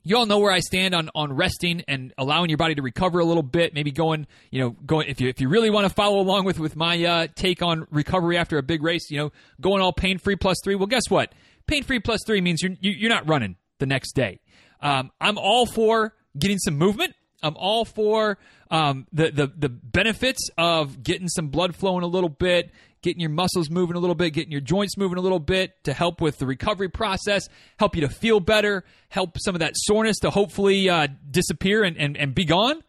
you 0.03 0.17
all 0.17 0.25
know 0.25 0.39
where 0.39 0.51
I 0.51 0.59
stand 0.59 0.93
on 0.93 1.09
on 1.15 1.33
resting 1.33 1.83
and 1.87 2.13
allowing 2.17 2.49
your 2.49 2.57
body 2.57 2.75
to 2.75 2.81
recover 2.81 3.19
a 3.19 3.25
little 3.25 3.43
bit. 3.43 3.73
Maybe 3.73 3.91
going, 3.91 4.27
you 4.51 4.59
know, 4.59 4.71
going 4.71 5.07
if 5.07 5.21
you 5.21 5.29
if 5.29 5.39
you 5.39 5.49
really 5.49 5.69
want 5.69 5.87
to 5.87 5.93
follow 5.93 6.19
along 6.19 6.45
with 6.45 6.59
with 6.59 6.75
my 6.75 7.03
uh, 7.03 7.27
take 7.35 7.61
on 7.61 7.87
recovery 7.89 8.37
after 8.37 8.57
a 8.57 8.63
big 8.63 8.83
race, 8.83 9.09
you 9.09 9.17
know, 9.17 9.31
going 9.61 9.81
all 9.81 9.93
pain 9.93 10.17
free 10.17 10.35
plus 10.35 10.57
three. 10.63 10.75
Well, 10.75 10.87
guess 10.87 11.09
what? 11.09 11.33
Pain 11.67 11.83
free 11.83 11.99
plus 11.99 12.19
three 12.25 12.41
means 12.41 12.61
you're 12.61 12.75
you're 12.81 13.09
not 13.09 13.27
running 13.27 13.55
the 13.79 13.85
next 13.85 14.13
day. 14.13 14.41
Um, 14.81 15.11
I'm 15.21 15.37
all 15.37 15.65
for 15.65 16.13
getting 16.37 16.59
some 16.59 16.77
movement. 16.77 17.15
I'm 17.41 17.55
all 17.57 17.85
for 17.85 18.37
um, 18.71 19.07
the, 19.11 19.31
the 19.31 19.47
the 19.47 19.69
benefits 19.69 20.49
of 20.57 21.03
getting 21.03 21.27
some 21.27 21.47
blood 21.47 21.75
flowing 21.75 22.03
a 22.03 22.07
little 22.07 22.29
bit, 22.29 22.71
getting 23.03 23.19
your 23.19 23.29
muscles 23.29 23.69
moving 23.69 23.95
a 23.95 23.99
little 23.99 24.15
bit, 24.15 24.31
getting 24.31 24.51
your 24.51 24.61
joints 24.61 24.97
moving 24.97 25.17
a 25.17 25.21
little 25.21 25.39
bit 25.39 25.83
to 25.83 25.93
help 25.93 26.21
with 26.21 26.39
the 26.39 26.47
recovery 26.47 26.89
process, 26.89 27.47
help 27.77 27.95
you 27.95 28.01
to 28.01 28.09
feel 28.09 28.39
better, 28.39 28.83
help 29.09 29.37
some 29.39 29.53
of 29.53 29.59
that 29.59 29.73
soreness 29.75 30.17
to 30.19 30.31
hopefully 30.31 30.89
uh, 30.89 31.07
disappear 31.29 31.83
and, 31.83 31.97
and, 31.97 32.17
and 32.17 32.33
be 32.33 32.45
gone. 32.45 32.81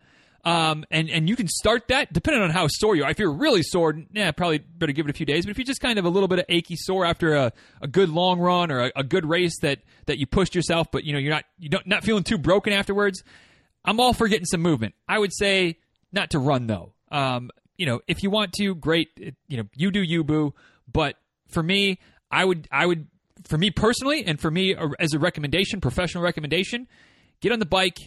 Um, 0.45 0.85
and, 0.91 1.09
and 1.09 1.29
you 1.29 1.37
can 1.37 1.49
start 1.49 1.89
that 1.89 2.13
depending 2.13 2.43
on 2.43 2.51
how 2.51 2.67
sore 2.69 2.95
you 2.95 3.05
are. 3.05 3.11
If 3.11 3.19
you're 3.19 3.33
really 3.33 3.63
sore, 3.63 3.95
yeah, 4.13 4.31
probably 4.31 4.59
better 4.59 4.93
give 4.93 5.07
it 5.07 5.11
a 5.11 5.15
few 5.15 5.25
days. 5.25 5.47
But 5.47 5.53
if 5.53 5.59
you're 5.59 5.65
just 5.65 5.81
kind 5.81 5.99
of 5.99 6.05
a 6.05 6.11
little 6.11 6.29
bit 6.29 6.39
of 6.39 6.45
achy 6.49 6.77
sore 6.77 7.07
after 7.07 7.35
a, 7.35 7.53
a 7.81 7.89
good 7.89 8.11
long 8.11 8.39
run 8.39 8.71
or 8.71 8.85
a, 8.87 8.93
a 8.97 9.03
good 9.03 9.27
race 9.27 9.59
that, 9.63 9.81
that 10.07 10.19
you 10.19 10.27
pushed 10.27 10.55
yourself, 10.55 10.89
but 10.93 11.05
you 11.05 11.15
know 11.15 11.19
you're 11.19 11.33
not 11.33 11.45
you 11.59 11.71
don't 11.71 11.87
not 11.87 12.05
feeling 12.05 12.25
too 12.25 12.37
broken 12.37 12.75
afterwards, 12.75 13.23
I'm 13.85 14.01
all 14.01 14.13
for 14.13 14.29
getting 14.29 14.45
some 14.45 14.61
movement. 14.61 14.95
I 15.09 15.19
would 15.19 15.33
say 15.35 15.79
not 16.13 16.31
to 16.31 16.39
run 16.39 16.67
though. 16.67 16.93
Um, 17.11 17.51
you 17.77 17.87
know, 17.87 18.01
if 18.07 18.23
you 18.23 18.31
want 18.31 18.53
to, 18.55 18.75
great. 18.75 19.09
You 19.49 19.57
know, 19.57 19.65
you 19.75 19.91
do 19.91 20.03
you, 20.03 20.25
boo. 20.25 20.55
But 20.91 21.17
for 21.49 21.63
me, 21.63 21.99
I 22.31 22.45
would, 22.45 22.69
I 22.71 22.87
would, 22.87 23.07
for 23.45 23.59
me 23.59 23.71
personally, 23.71 24.25
and 24.25 24.41
for 24.41 24.51
me 24.51 24.77
as 24.99 25.15
a 25.15 25.19
recommendation, 25.19 25.81
professional 25.81 26.23
recommendation, 26.23 26.89
get 27.41 27.53
on 27.53 27.59
the 27.59 27.67
bike, 27.67 27.99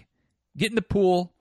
get 0.55 0.69
in 0.69 0.75
the 0.75 0.81
pool, 0.81 1.33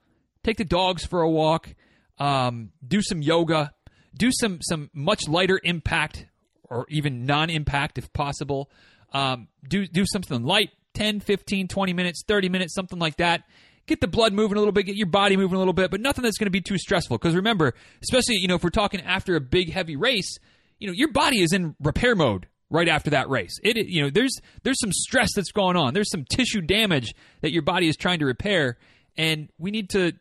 take 0.43 0.57
the 0.57 0.65
dogs 0.65 1.05
for 1.05 1.21
a 1.21 1.29
walk, 1.29 1.73
um, 2.19 2.71
do 2.85 3.01
some 3.01 3.21
yoga, 3.21 3.73
do 4.15 4.29
some 4.31 4.59
some 4.61 4.89
much 4.93 5.27
lighter 5.27 5.59
impact 5.63 6.25
or 6.63 6.85
even 6.89 7.25
non-impact 7.25 7.97
if 7.97 8.11
possible. 8.13 8.69
Um, 9.13 9.47
do 9.67 9.87
do 9.87 10.05
something 10.05 10.43
light, 10.43 10.71
10, 10.95 11.21
15, 11.21 11.67
20 11.67 11.93
minutes, 11.93 12.23
30 12.27 12.49
minutes, 12.49 12.73
something 12.73 12.99
like 12.99 13.17
that 13.17 13.43
get 13.87 14.01
the 14.01 14.07
blood 14.07 14.33
moving 14.33 14.57
a 14.57 14.59
little 14.59 14.71
bit, 14.73 14.83
get 14.83 14.95
your 14.95 15.07
body 15.07 15.37
moving 15.37 15.55
a 15.55 15.59
little 15.59 15.73
bit, 15.73 15.89
but 15.89 16.01
nothing 16.01 16.23
that's 16.23 16.37
going 16.37 16.45
to 16.45 16.51
be 16.51 16.61
too 16.61 16.77
stressful. 16.77 17.17
Because 17.17 17.35
remember, 17.35 17.73
especially 18.03 18.35
you 18.35 18.47
know 18.47 18.55
if 18.55 18.63
we're 18.63 18.69
talking 18.69 19.01
after 19.01 19.35
a 19.35 19.41
big 19.41 19.71
heavy 19.71 19.95
race, 19.95 20.37
you 20.79 20.87
know 20.87 20.93
your 20.95 21.11
body 21.11 21.41
is 21.41 21.53
in 21.53 21.75
repair 21.79 22.15
mode 22.15 22.47
right 22.69 22.87
after 22.87 23.09
that 23.11 23.29
race. 23.29 23.57
It 23.63 23.77
you 23.87 24.03
know 24.03 24.09
there's 24.09 24.35
there's 24.63 24.79
some 24.79 24.91
stress 24.91 25.29
that's 25.35 25.51
going 25.51 25.77
on. 25.77 25.93
There's 25.93 26.11
some 26.11 26.25
tissue 26.25 26.61
damage 26.61 27.15
that 27.41 27.51
your 27.51 27.63
body 27.63 27.87
is 27.87 27.95
trying 27.95 28.19
to 28.19 28.25
repair, 28.25 28.77
and 29.15 29.49
we 29.57 29.71
need 29.71 29.89
to 29.91 30.13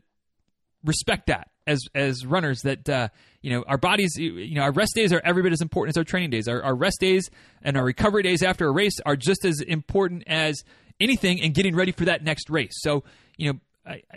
respect 0.85 1.27
that 1.27 1.51
as 1.67 1.81
as 1.95 2.25
runners 2.25 2.61
that 2.63 2.89
uh, 2.89 3.09
you 3.43 3.51
know 3.51 3.65
our 3.67 3.79
bodies 3.79 4.17
you 4.17 4.55
know 4.55 4.63
our 4.63 4.73
rest 4.73 4.93
days 4.95 5.13
are 5.13 5.21
every 5.25 5.43
bit 5.43 5.53
as 5.53 5.61
important 5.61 5.97
as 5.97 5.99
our 5.99 6.05
training 6.05 6.31
days 6.31 6.47
our, 6.47 6.63
our 6.63 6.77
rest 6.77 7.01
days 7.01 7.29
and 7.63 7.77
our 7.77 7.85
recovery 7.85 8.23
days 8.23 8.41
after 8.45 8.69
a 8.69 8.71
race 8.71 9.01
are 9.05 9.17
just 9.17 9.45
as 9.45 9.61
important 9.61 10.23
as 10.29 10.63
anything 11.01 11.41
and 11.41 11.55
getting 11.55 11.75
ready 11.75 11.93
for 11.93 12.07
that 12.07 12.23
next 12.23 12.51
race. 12.51 12.73
So, 12.81 13.05
you 13.37 13.53
know, 13.53 13.61
I, 13.87 13.93
I, 13.93 14.17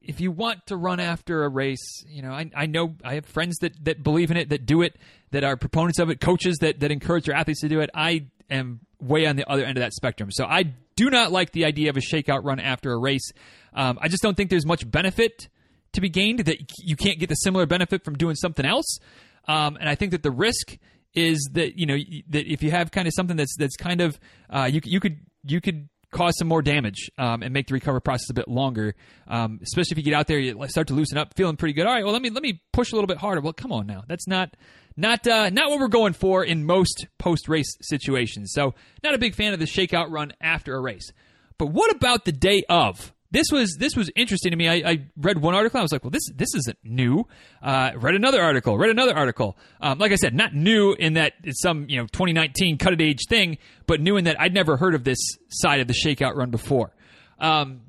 if 0.00 0.20
you 0.20 0.30
want 0.30 0.66
to 0.66 0.76
run 0.76 1.00
after 1.00 1.44
a 1.44 1.48
race, 1.48 2.04
you 2.08 2.22
know, 2.22 2.32
I, 2.32 2.50
I 2.54 2.66
know 2.66 2.94
I 3.04 3.14
have 3.14 3.26
friends 3.26 3.56
that, 3.60 3.84
that 3.84 4.02
believe 4.02 4.30
in 4.30 4.36
it, 4.36 4.48
that 4.48 4.66
do 4.66 4.82
it, 4.82 4.96
that 5.30 5.44
are 5.44 5.56
proponents 5.56 5.98
of 5.98 6.10
it, 6.10 6.20
coaches 6.20 6.58
that, 6.60 6.80
that 6.80 6.90
encourage 6.90 7.26
their 7.26 7.36
athletes 7.36 7.60
to 7.60 7.68
do 7.68 7.80
it. 7.80 7.90
I 7.94 8.26
am 8.50 8.80
way 9.00 9.26
on 9.26 9.36
the 9.36 9.48
other 9.48 9.64
end 9.64 9.78
of 9.78 9.82
that 9.82 9.92
spectrum. 9.92 10.30
So 10.30 10.44
I 10.44 10.64
do 10.96 11.10
not 11.10 11.32
like 11.32 11.52
the 11.52 11.64
idea 11.64 11.90
of 11.90 11.96
a 11.96 12.00
shakeout 12.00 12.44
run 12.44 12.60
after 12.60 12.92
a 12.92 12.98
race. 12.98 13.32
Um, 13.74 13.98
I 14.00 14.08
just 14.08 14.22
don't 14.22 14.36
think 14.36 14.50
there's 14.50 14.66
much 14.66 14.88
benefit 14.90 15.48
to 15.92 16.00
be 16.00 16.08
gained 16.08 16.40
that 16.40 16.58
you 16.78 16.96
can't 16.96 17.18
get 17.18 17.28
the 17.28 17.34
similar 17.36 17.66
benefit 17.66 18.04
from 18.04 18.14
doing 18.14 18.34
something 18.34 18.66
else. 18.66 18.98
Um, 19.46 19.76
and 19.76 19.88
I 19.88 19.94
think 19.94 20.12
that 20.12 20.22
the 20.22 20.30
risk 20.30 20.78
is 21.14 21.50
that 21.52 21.78
you 21.78 21.84
know 21.84 21.96
that 22.30 22.50
if 22.50 22.62
you 22.62 22.70
have 22.70 22.90
kind 22.90 23.06
of 23.06 23.12
something 23.14 23.36
that's 23.36 23.54
that's 23.58 23.76
kind 23.76 24.00
of 24.00 24.18
uh, 24.48 24.68
you 24.72 24.80
you 24.84 24.98
could 24.98 25.18
you 25.44 25.60
could 25.60 25.88
cause 26.12 26.34
some 26.38 26.46
more 26.46 26.62
damage 26.62 27.10
um, 27.18 27.42
and 27.42 27.52
make 27.52 27.66
the 27.66 27.74
recovery 27.74 28.00
process 28.00 28.30
a 28.30 28.34
bit 28.34 28.46
longer. 28.46 28.94
Um, 29.26 29.58
especially 29.62 29.92
if 29.92 29.98
you 29.98 30.04
get 30.04 30.14
out 30.14 30.28
there, 30.28 30.38
you 30.38 30.68
start 30.68 30.86
to 30.88 30.94
loosen 30.94 31.18
up, 31.18 31.34
feeling 31.34 31.56
pretty 31.56 31.72
good. 31.72 31.86
All 31.86 31.92
right, 31.92 32.04
well 32.04 32.12
let 32.12 32.22
me 32.22 32.30
let 32.30 32.42
me 32.42 32.62
push 32.72 32.92
a 32.92 32.94
little 32.94 33.08
bit 33.08 33.18
harder. 33.18 33.40
Well, 33.40 33.52
come 33.52 33.72
on 33.72 33.86
now, 33.86 34.04
that's 34.06 34.28
not 34.28 34.56
not 34.96 35.26
uh, 35.26 35.50
not 35.50 35.70
what 35.70 35.80
we're 35.80 35.88
going 35.88 36.12
for 36.12 36.44
in 36.44 36.64
most 36.64 37.06
post 37.18 37.48
race 37.48 37.76
situations. 37.80 38.52
So 38.52 38.74
not 39.02 39.14
a 39.14 39.18
big 39.18 39.34
fan 39.34 39.52
of 39.52 39.58
the 39.58 39.66
shakeout 39.66 40.10
run 40.10 40.32
after 40.40 40.76
a 40.76 40.80
race. 40.80 41.12
But 41.58 41.66
what 41.66 41.94
about 41.94 42.24
the 42.24 42.32
day 42.32 42.62
of? 42.68 43.12
This 43.32 43.46
was 43.50 43.76
this 43.78 43.96
was 43.96 44.10
interesting 44.14 44.50
to 44.50 44.56
me. 44.56 44.68
I, 44.68 44.90
I, 44.90 45.06
read 45.16 45.38
one 45.38 45.54
article. 45.54 45.80
I 45.80 45.82
was 45.82 45.90
like, 45.90 46.04
well, 46.04 46.10
this 46.10 46.28
this 46.34 46.54
isn't 46.54 46.78
new. 46.84 47.26
Uh, 47.62 47.92
read 47.96 48.14
another 48.14 48.42
article. 48.42 48.76
Read 48.76 48.90
another 48.90 49.16
article. 49.16 49.56
Um, 49.80 49.98
like 49.98 50.12
I 50.12 50.16
said, 50.16 50.34
not 50.34 50.54
new 50.54 50.92
in 50.92 51.14
that 51.14 51.32
it's 51.42 51.62
some 51.62 51.86
you 51.88 51.96
know 51.96 52.04
2019 52.04 52.76
cut 52.76 53.00
age 53.00 53.20
thing, 53.28 53.56
but 53.86 54.00
new 54.00 54.18
in 54.18 54.24
that 54.24 54.38
I'd 54.38 54.52
never 54.52 54.76
heard 54.76 54.94
of 54.94 55.04
this 55.04 55.18
side 55.48 55.80
of 55.80 55.88
the 55.88 55.94
shakeout 55.94 56.36
run 56.36 56.50
before. 56.50 56.92
Um, 57.38 57.80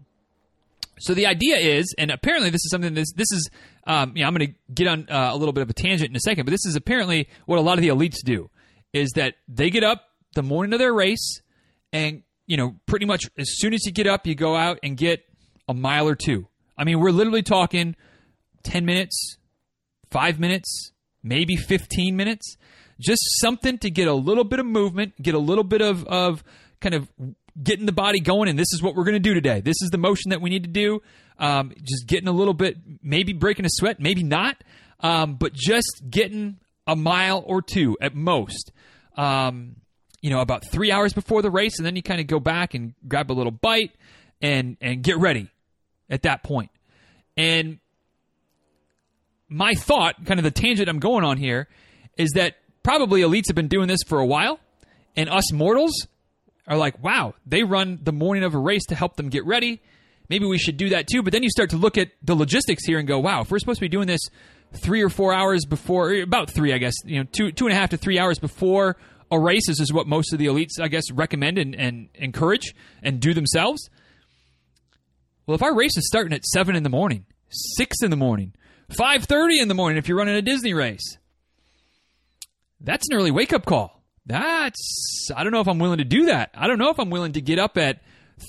so 0.97 1.13
the 1.13 1.27
idea 1.27 1.57
is, 1.57 1.93
and 1.97 2.09
apparently 2.09 2.49
this 2.49 2.63
is 2.63 2.71
something 2.71 2.93
this 2.93 3.11
this 3.13 3.31
is. 3.31 3.49
Um, 3.85 4.13
you 4.15 4.21
know, 4.21 4.29
I'm 4.29 4.33
going 4.33 4.47
to 4.47 4.73
get 4.73 4.87
on 4.87 5.09
uh, 5.09 5.31
a 5.33 5.35
little 5.35 5.51
bit 5.51 5.61
of 5.61 5.69
a 5.69 5.73
tangent 5.73 6.09
in 6.09 6.15
a 6.15 6.21
second, 6.21 6.45
but 6.45 6.51
this 6.51 6.65
is 6.65 6.77
apparently 6.77 7.27
what 7.47 7.59
a 7.59 7.61
lot 7.61 7.77
of 7.77 7.81
the 7.81 7.89
elites 7.89 8.23
do: 8.23 8.49
is 8.93 9.11
that 9.15 9.35
they 9.49 9.69
get 9.69 9.83
up 9.83 10.07
the 10.35 10.43
morning 10.43 10.71
of 10.71 10.79
their 10.79 10.93
race 10.93 11.41
and 11.91 12.23
you 12.47 12.57
know, 12.57 12.75
pretty 12.85 13.05
much 13.05 13.25
as 13.37 13.57
soon 13.57 13.73
as 13.73 13.85
you 13.85 13.91
get 13.91 14.07
up, 14.07 14.27
you 14.27 14.35
go 14.35 14.55
out 14.55 14.79
and 14.83 14.97
get 14.97 15.25
a 15.67 15.73
mile 15.73 16.07
or 16.07 16.15
two. 16.15 16.47
I 16.77 16.83
mean, 16.83 16.99
we're 16.99 17.11
literally 17.11 17.43
talking 17.43 17.95
10 18.63 18.85
minutes, 18.85 19.37
five 20.09 20.39
minutes, 20.39 20.91
maybe 21.21 21.55
15 21.55 22.15
minutes. 22.15 22.57
Just 22.99 23.21
something 23.39 23.77
to 23.79 23.89
get 23.89 24.07
a 24.07 24.13
little 24.13 24.43
bit 24.43 24.59
of 24.59 24.65
movement, 24.65 25.21
get 25.21 25.33
a 25.33 25.39
little 25.39 25.63
bit 25.63 25.81
of, 25.81 26.05
of 26.05 26.43
kind 26.79 26.95
of 26.95 27.09
getting 27.61 27.85
the 27.85 27.91
body 27.91 28.19
going. 28.19 28.49
And 28.49 28.57
this 28.57 28.71
is 28.73 28.81
what 28.81 28.95
we're 28.95 29.03
going 29.03 29.13
to 29.15 29.19
do 29.19 29.33
today. 29.33 29.61
This 29.61 29.81
is 29.81 29.89
the 29.89 29.97
motion 29.97 30.29
that 30.29 30.41
we 30.41 30.49
need 30.49 30.63
to 30.63 30.69
do. 30.69 31.01
Um, 31.39 31.73
just 31.81 32.07
getting 32.07 32.27
a 32.27 32.31
little 32.31 32.53
bit, 32.53 32.77
maybe 33.01 33.33
breaking 33.33 33.65
a 33.65 33.69
sweat, 33.69 33.99
maybe 33.99 34.23
not, 34.23 34.63
um, 34.99 35.35
but 35.35 35.53
just 35.53 36.03
getting 36.07 36.59
a 36.85 36.95
mile 36.95 37.43
or 37.45 37.61
two 37.61 37.97
at 37.99 38.15
most. 38.15 38.71
Um, 39.17 39.77
you 40.21 40.29
know, 40.29 40.39
about 40.39 40.63
three 40.71 40.91
hours 40.91 41.11
before 41.13 41.41
the 41.41 41.51
race, 41.51 41.77
and 41.77 41.85
then 41.85 41.95
you 41.95 42.03
kind 42.03 42.21
of 42.21 42.27
go 42.27 42.39
back 42.39 42.73
and 42.73 42.93
grab 43.07 43.31
a 43.31 43.33
little 43.33 43.51
bite 43.51 43.91
and 44.43 44.77
and 44.79 45.01
get 45.01 45.17
ready 45.17 45.49
at 46.09 46.21
that 46.21 46.43
point. 46.43 46.69
And 47.35 47.79
my 49.49 49.73
thought, 49.73 50.23
kind 50.25 50.39
of 50.39 50.43
the 50.43 50.51
tangent 50.51 50.87
I'm 50.87 50.99
going 50.99 51.23
on 51.23 51.37
here, 51.37 51.67
is 52.17 52.31
that 52.35 52.57
probably 52.83 53.21
elites 53.21 53.47
have 53.47 53.55
been 53.55 53.67
doing 53.67 53.87
this 53.87 54.01
for 54.05 54.19
a 54.19 54.25
while, 54.25 54.59
and 55.15 55.29
us 55.29 55.51
mortals 55.51 56.07
are 56.67 56.77
like, 56.77 57.01
wow, 57.03 57.33
they 57.45 57.63
run 57.63 57.99
the 58.03 58.11
morning 58.11 58.43
of 58.43 58.53
a 58.53 58.59
race 58.59 58.85
to 58.85 58.95
help 58.95 59.15
them 59.15 59.29
get 59.29 59.45
ready. 59.45 59.81
Maybe 60.29 60.45
we 60.45 60.57
should 60.57 60.77
do 60.77 60.89
that 60.89 61.07
too. 61.07 61.21
But 61.21 61.33
then 61.33 61.43
you 61.43 61.49
start 61.49 61.71
to 61.71 61.77
look 61.77 61.97
at 61.97 62.11
the 62.21 62.35
logistics 62.35 62.85
here 62.85 62.99
and 62.99 63.07
go, 63.07 63.19
wow, 63.19 63.41
if 63.41 63.51
we're 63.51 63.59
supposed 63.59 63.79
to 63.79 63.85
be 63.85 63.89
doing 63.89 64.07
this 64.07 64.21
three 64.73 65.01
or 65.01 65.09
four 65.09 65.33
hours 65.33 65.65
before, 65.65 66.11
eh, 66.13 66.21
about 66.21 66.49
three, 66.49 66.73
I 66.73 66.77
guess, 66.77 66.93
you 67.05 67.19
know, 67.19 67.27
two 67.31 67.51
two 67.51 67.65
and 67.65 67.73
a 67.73 67.79
half 67.79 67.89
to 67.89 67.97
three 67.97 68.19
hours 68.19 68.39
before 68.39 68.97
a 69.29 69.39
race, 69.39 69.67
this 69.67 69.79
is 69.79 69.91
what 69.91 70.07
most 70.07 70.31
of 70.31 70.39
the 70.39 70.45
elites, 70.45 70.79
I 70.81 70.87
guess, 70.87 71.11
recommend 71.11 71.57
and, 71.57 71.75
and 71.75 72.09
encourage 72.15 72.73
and 73.01 73.19
do 73.19 73.33
themselves. 73.33 73.89
Well, 75.45 75.55
if 75.55 75.63
our 75.63 75.75
race 75.75 75.97
is 75.97 76.07
starting 76.07 76.33
at 76.33 76.45
seven 76.45 76.75
in 76.75 76.83
the 76.83 76.89
morning, 76.89 77.25
six 77.49 77.97
in 78.01 78.11
the 78.11 78.17
morning, 78.17 78.53
five 78.97 79.25
thirty 79.25 79.59
in 79.59 79.67
the 79.67 79.73
morning, 79.73 79.97
if 79.97 80.07
you're 80.07 80.17
running 80.17 80.35
a 80.35 80.41
Disney 80.41 80.73
race, 80.73 81.17
that's 82.79 83.07
an 83.09 83.17
early 83.17 83.31
wake 83.31 83.53
up 83.53 83.65
call. 83.65 84.03
That's 84.25 85.29
I 85.35 85.43
don't 85.43 85.51
know 85.51 85.59
if 85.59 85.67
I'm 85.67 85.79
willing 85.79 85.97
to 85.97 86.05
do 86.05 86.27
that. 86.27 86.51
I 86.53 86.67
don't 86.67 86.79
know 86.79 86.89
if 86.89 86.99
I'm 86.99 87.09
willing 87.09 87.33
to 87.33 87.41
get 87.41 87.59
up 87.59 87.77
at 87.77 88.01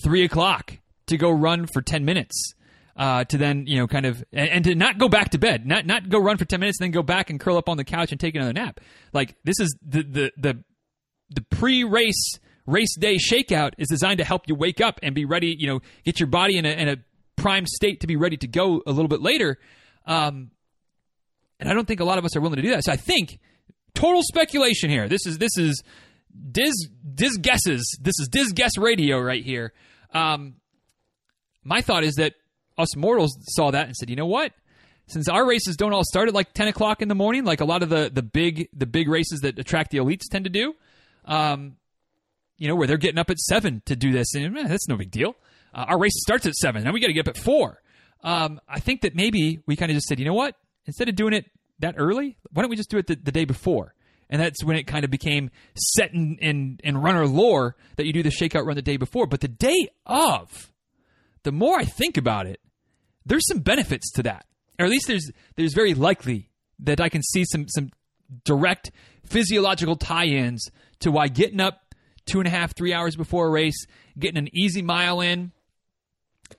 three 0.04 0.24
o'clock 0.24 0.78
to 1.06 1.16
go 1.16 1.30
run 1.30 1.66
for 1.66 1.82
ten 1.82 2.04
minutes. 2.04 2.54
Uh, 2.96 3.24
to 3.24 3.36
then 3.36 3.66
you 3.66 3.76
know 3.76 3.88
kind 3.88 4.06
of 4.06 4.22
and, 4.32 4.48
and, 4.48 4.64
to 4.64 4.74
not 4.76 4.98
go 4.98 5.08
back 5.08 5.30
to 5.30 5.38
bed, 5.38 5.66
not 5.66 5.84
not 5.84 6.08
go 6.08 6.20
run 6.20 6.36
for 6.36 6.44
ten 6.44 6.60
minutes, 6.60 6.78
and 6.78 6.84
then 6.84 6.92
go 6.92 7.02
back 7.02 7.28
and 7.28 7.40
curl 7.40 7.56
up 7.56 7.68
on 7.68 7.76
the 7.76 7.82
couch 7.82 8.12
and 8.12 8.20
take 8.20 8.36
another 8.36 8.52
nap. 8.52 8.78
Like 9.12 9.34
this 9.42 9.58
is 9.58 9.76
the 9.84 10.04
the 10.04 10.32
the 10.36 10.64
the 11.30 11.40
pre 11.40 11.82
race 11.82 12.38
race 12.66 12.96
day 12.98 13.16
shakeout 13.16 13.72
is 13.78 13.88
designed 13.88 14.18
to 14.18 14.24
help 14.24 14.48
you 14.48 14.54
wake 14.54 14.80
up 14.80 14.98
and 15.02 15.14
be 15.14 15.24
ready, 15.24 15.54
you 15.58 15.66
know, 15.66 15.80
get 16.04 16.20
your 16.20 16.26
body 16.26 16.56
in 16.56 16.64
a, 16.64 16.70
in 16.70 16.88
a 16.88 16.96
prime 17.36 17.66
state 17.66 18.00
to 18.00 18.06
be 18.06 18.16
ready 18.16 18.36
to 18.36 18.46
go 18.46 18.82
a 18.86 18.92
little 18.92 19.08
bit 19.08 19.20
later. 19.20 19.58
Um, 20.06 20.50
and 21.60 21.68
I 21.68 21.74
don't 21.74 21.86
think 21.86 22.00
a 22.00 22.04
lot 22.04 22.18
of 22.18 22.24
us 22.24 22.36
are 22.36 22.40
willing 22.40 22.56
to 22.56 22.62
do 22.62 22.70
that. 22.70 22.84
So 22.84 22.92
I 22.92 22.96
think 22.96 23.38
total 23.94 24.22
speculation 24.22 24.90
here. 24.90 25.08
This 25.08 25.26
is 25.26 25.38
this 25.38 25.56
is 25.56 25.82
Diz 26.50 26.88
Diz 27.14 27.36
guesses. 27.38 27.98
This 28.00 28.18
is 28.18 28.28
Diz 28.28 28.52
guess 28.52 28.76
radio 28.76 29.18
right 29.20 29.42
here. 29.42 29.72
Um, 30.12 30.54
my 31.62 31.80
thought 31.80 32.04
is 32.04 32.14
that 32.14 32.34
us 32.76 32.96
mortals 32.96 33.36
saw 33.54 33.70
that 33.70 33.86
and 33.86 33.96
said, 33.96 34.10
you 34.10 34.16
know 34.16 34.26
what? 34.26 34.52
Since 35.06 35.28
our 35.28 35.46
races 35.46 35.76
don't 35.76 35.92
all 35.92 36.04
start 36.04 36.28
at 36.28 36.34
like 36.34 36.52
ten 36.54 36.66
o'clock 36.68 37.02
in 37.02 37.08
the 37.08 37.14
morning, 37.14 37.44
like 37.44 37.60
a 37.60 37.64
lot 37.64 37.82
of 37.82 37.88
the 37.88 38.10
the 38.12 38.22
big 38.22 38.68
the 38.72 38.86
big 38.86 39.08
races 39.08 39.40
that 39.40 39.58
attract 39.58 39.90
the 39.90 39.98
elites 39.98 40.22
tend 40.30 40.44
to 40.44 40.50
do, 40.50 40.74
um, 41.26 41.76
you 42.56 42.68
know, 42.68 42.74
where 42.74 42.86
they're 42.86 42.96
getting 42.96 43.18
up 43.18 43.30
at 43.30 43.38
seven 43.38 43.82
to 43.86 43.96
do 43.96 44.12
this, 44.12 44.34
and 44.34 44.56
eh, 44.56 44.66
that's 44.68 44.88
no 44.88 44.96
big 44.96 45.10
deal. 45.10 45.36
Uh, 45.74 45.86
our 45.88 45.98
race 45.98 46.14
starts 46.16 46.46
at 46.46 46.54
seven, 46.54 46.84
now 46.84 46.92
we 46.92 47.00
got 47.00 47.08
to 47.08 47.12
get 47.12 47.28
up 47.28 47.36
at 47.36 47.42
four. 47.42 47.82
Um, 48.22 48.60
I 48.68 48.80
think 48.80 49.02
that 49.02 49.14
maybe 49.14 49.60
we 49.66 49.76
kind 49.76 49.90
of 49.90 49.96
just 49.96 50.06
said, 50.06 50.18
you 50.18 50.24
know 50.24 50.34
what? 50.34 50.56
Instead 50.86 51.08
of 51.08 51.16
doing 51.16 51.34
it 51.34 51.46
that 51.80 51.94
early, 51.98 52.36
why 52.52 52.62
don't 52.62 52.70
we 52.70 52.76
just 52.76 52.90
do 52.90 52.98
it 52.98 53.06
the, 53.06 53.16
the 53.16 53.32
day 53.32 53.44
before? 53.44 53.94
And 54.30 54.40
that's 54.40 54.64
when 54.64 54.76
it 54.76 54.86
kind 54.86 55.04
of 55.04 55.10
became 55.10 55.50
set 55.76 56.12
in, 56.12 56.38
in, 56.40 56.80
in 56.82 56.96
runner 56.96 57.26
lore 57.26 57.76
that 57.96 58.06
you 58.06 58.12
do 58.12 58.22
the 58.22 58.30
shakeout 58.30 58.64
run 58.64 58.76
the 58.76 58.82
day 58.82 58.96
before. 58.96 59.26
But 59.26 59.40
the 59.40 59.48
day 59.48 59.88
of, 60.06 60.72
the 61.42 61.52
more 61.52 61.78
I 61.78 61.84
think 61.84 62.16
about 62.16 62.46
it, 62.46 62.60
there's 63.26 63.46
some 63.46 63.58
benefits 63.58 64.10
to 64.12 64.22
that. 64.22 64.46
Or 64.78 64.86
at 64.86 64.90
least 64.90 65.06
there's 65.06 65.30
there's 65.56 65.74
very 65.74 65.94
likely 65.94 66.50
that 66.80 67.00
I 67.00 67.08
can 67.08 67.22
see 67.22 67.44
some 67.44 67.66
some 67.68 67.90
direct 68.44 68.90
physiological 69.24 69.96
tie-ins 69.96 70.68
to 71.00 71.10
why 71.12 71.28
getting 71.28 71.60
up 71.60 71.83
two 72.26 72.38
and 72.38 72.46
a 72.46 72.50
half, 72.50 72.74
three 72.74 72.92
hours 72.92 73.16
before 73.16 73.46
a 73.46 73.50
race, 73.50 73.86
getting 74.18 74.38
an 74.38 74.48
easy 74.52 74.82
mile 74.82 75.20
in, 75.20 75.52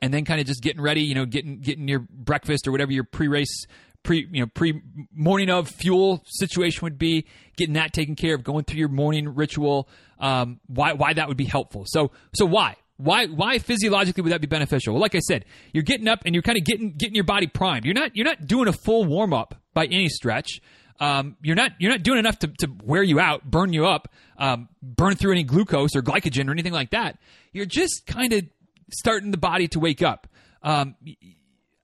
and 0.01 0.13
then 0.13 0.25
kind 0.25 0.39
of 0.39 0.47
just 0.47 0.61
getting 0.61 0.81
ready, 0.81 1.01
you 1.01 1.15
know, 1.15 1.25
getting 1.25 1.59
getting 1.59 1.87
your 1.87 1.99
breakfast 2.09 2.67
or 2.67 2.71
whatever 2.71 2.91
your 2.91 3.03
pre-race 3.03 3.65
pre 4.05 4.27
you 4.31 4.39
know 4.39 4.47
pre 4.47 4.81
morning 5.13 5.49
of 5.49 5.67
fuel 5.67 6.23
situation 6.25 6.79
would 6.83 6.97
be 6.97 7.25
getting 7.57 7.73
that 7.73 7.91
taken 7.91 8.15
care 8.15 8.35
of 8.35 8.43
going 8.43 8.63
through 8.63 8.79
your 8.79 8.89
morning 8.89 9.35
ritual 9.35 9.89
um, 10.19 10.61
why 10.67 10.93
why 10.93 11.13
that 11.13 11.27
would 11.27 11.37
be 11.37 11.45
helpful. 11.45 11.83
So 11.87 12.11
so 12.33 12.45
why? 12.45 12.77
Why 12.97 13.25
why 13.25 13.59
physiologically 13.59 14.23
would 14.23 14.31
that 14.31 14.41
be 14.41 14.47
beneficial? 14.47 14.93
Well 14.93 15.01
like 15.01 15.15
i 15.15 15.19
said 15.19 15.43
you're 15.73 15.83
getting 15.83 16.07
up 16.07 16.21
and 16.25 16.33
you're 16.33 16.43
kind 16.43 16.57
of 16.57 16.63
getting 16.63 16.93
getting 16.93 17.15
your 17.15 17.25
body 17.25 17.47
primed. 17.47 17.83
You're 17.83 17.95
not 17.95 18.15
you're 18.15 18.25
not 18.25 18.47
doing 18.47 18.69
a 18.69 18.73
full 18.73 19.03
warm 19.03 19.33
up 19.33 19.55
by 19.73 19.85
any 19.85 20.07
stretch 20.07 20.61
um, 20.99 21.35
you're 21.41 21.55
not 21.55 21.71
you're 21.79 21.91
not 21.91 22.03
doing 22.03 22.19
enough 22.19 22.39
to, 22.39 22.47
to 22.47 22.71
wear 22.83 23.03
you 23.03 23.19
out, 23.19 23.43
burn 23.43 23.73
you 23.73 23.85
up, 23.85 24.07
um, 24.37 24.69
burn 24.81 25.15
through 25.15 25.31
any 25.33 25.43
glucose 25.43 25.95
or 25.95 26.01
glycogen 26.01 26.47
or 26.47 26.51
anything 26.51 26.73
like 26.73 26.91
that. 26.91 27.17
You're 27.51 27.65
just 27.65 28.05
kind 28.07 28.31
of 28.33 28.43
starting 28.91 29.31
the 29.31 29.37
body 29.37 29.67
to 29.69 29.79
wake 29.79 30.01
up. 30.01 30.27
Um, 30.63 30.95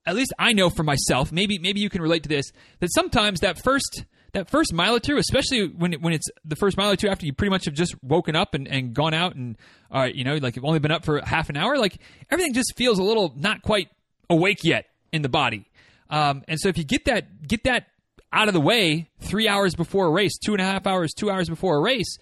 at 0.05 0.15
least 0.15 0.33
I 0.39 0.53
know 0.53 0.69
for 0.69 0.83
myself. 0.83 1.31
Maybe 1.31 1.59
maybe 1.59 1.81
you 1.81 1.89
can 1.89 2.01
relate 2.01 2.23
to 2.23 2.29
this. 2.29 2.51
That 2.79 2.91
sometimes 2.93 3.41
that 3.41 3.61
first 3.61 4.05
that 4.33 4.49
first 4.49 4.73
mile 4.73 4.95
or 4.95 4.99
two, 4.99 5.17
especially 5.17 5.67
when 5.67 5.93
it, 5.93 6.01
when 6.01 6.13
it's 6.13 6.27
the 6.45 6.55
first 6.55 6.77
mile 6.77 6.91
or 6.91 6.95
two 6.95 7.09
after 7.09 7.25
you 7.25 7.33
pretty 7.33 7.49
much 7.49 7.65
have 7.65 7.73
just 7.73 8.01
woken 8.01 8.35
up 8.35 8.53
and, 8.53 8.67
and 8.67 8.93
gone 8.93 9.13
out 9.13 9.35
and 9.35 9.57
uh, 9.91 10.07
you 10.11 10.23
know 10.23 10.35
like 10.35 10.55
you've 10.55 10.65
only 10.65 10.79
been 10.79 10.91
up 10.91 11.03
for 11.03 11.21
half 11.21 11.49
an 11.49 11.57
hour, 11.57 11.77
like 11.77 11.97
everything 12.29 12.53
just 12.53 12.73
feels 12.77 12.97
a 12.97 13.03
little 13.03 13.33
not 13.35 13.61
quite 13.61 13.89
awake 14.29 14.59
yet 14.63 14.85
in 15.11 15.21
the 15.21 15.29
body. 15.29 15.67
Um, 16.09 16.43
and 16.47 16.59
so 16.59 16.69
if 16.69 16.77
you 16.77 16.83
get 16.83 17.05
that 17.05 17.47
get 17.47 17.65
that 17.65 17.87
out 18.33 18.47
of 18.47 18.53
the 18.53 18.61
way 18.61 19.09
three 19.19 19.47
hours 19.47 19.75
before 19.75 20.07
a 20.07 20.09
race, 20.09 20.37
two 20.37 20.53
and 20.53 20.61
a 20.61 20.65
half 20.65 20.87
hours, 20.87 21.13
two 21.13 21.29
hours 21.29 21.49
before 21.49 21.77
a 21.77 21.81
race, 21.81 22.17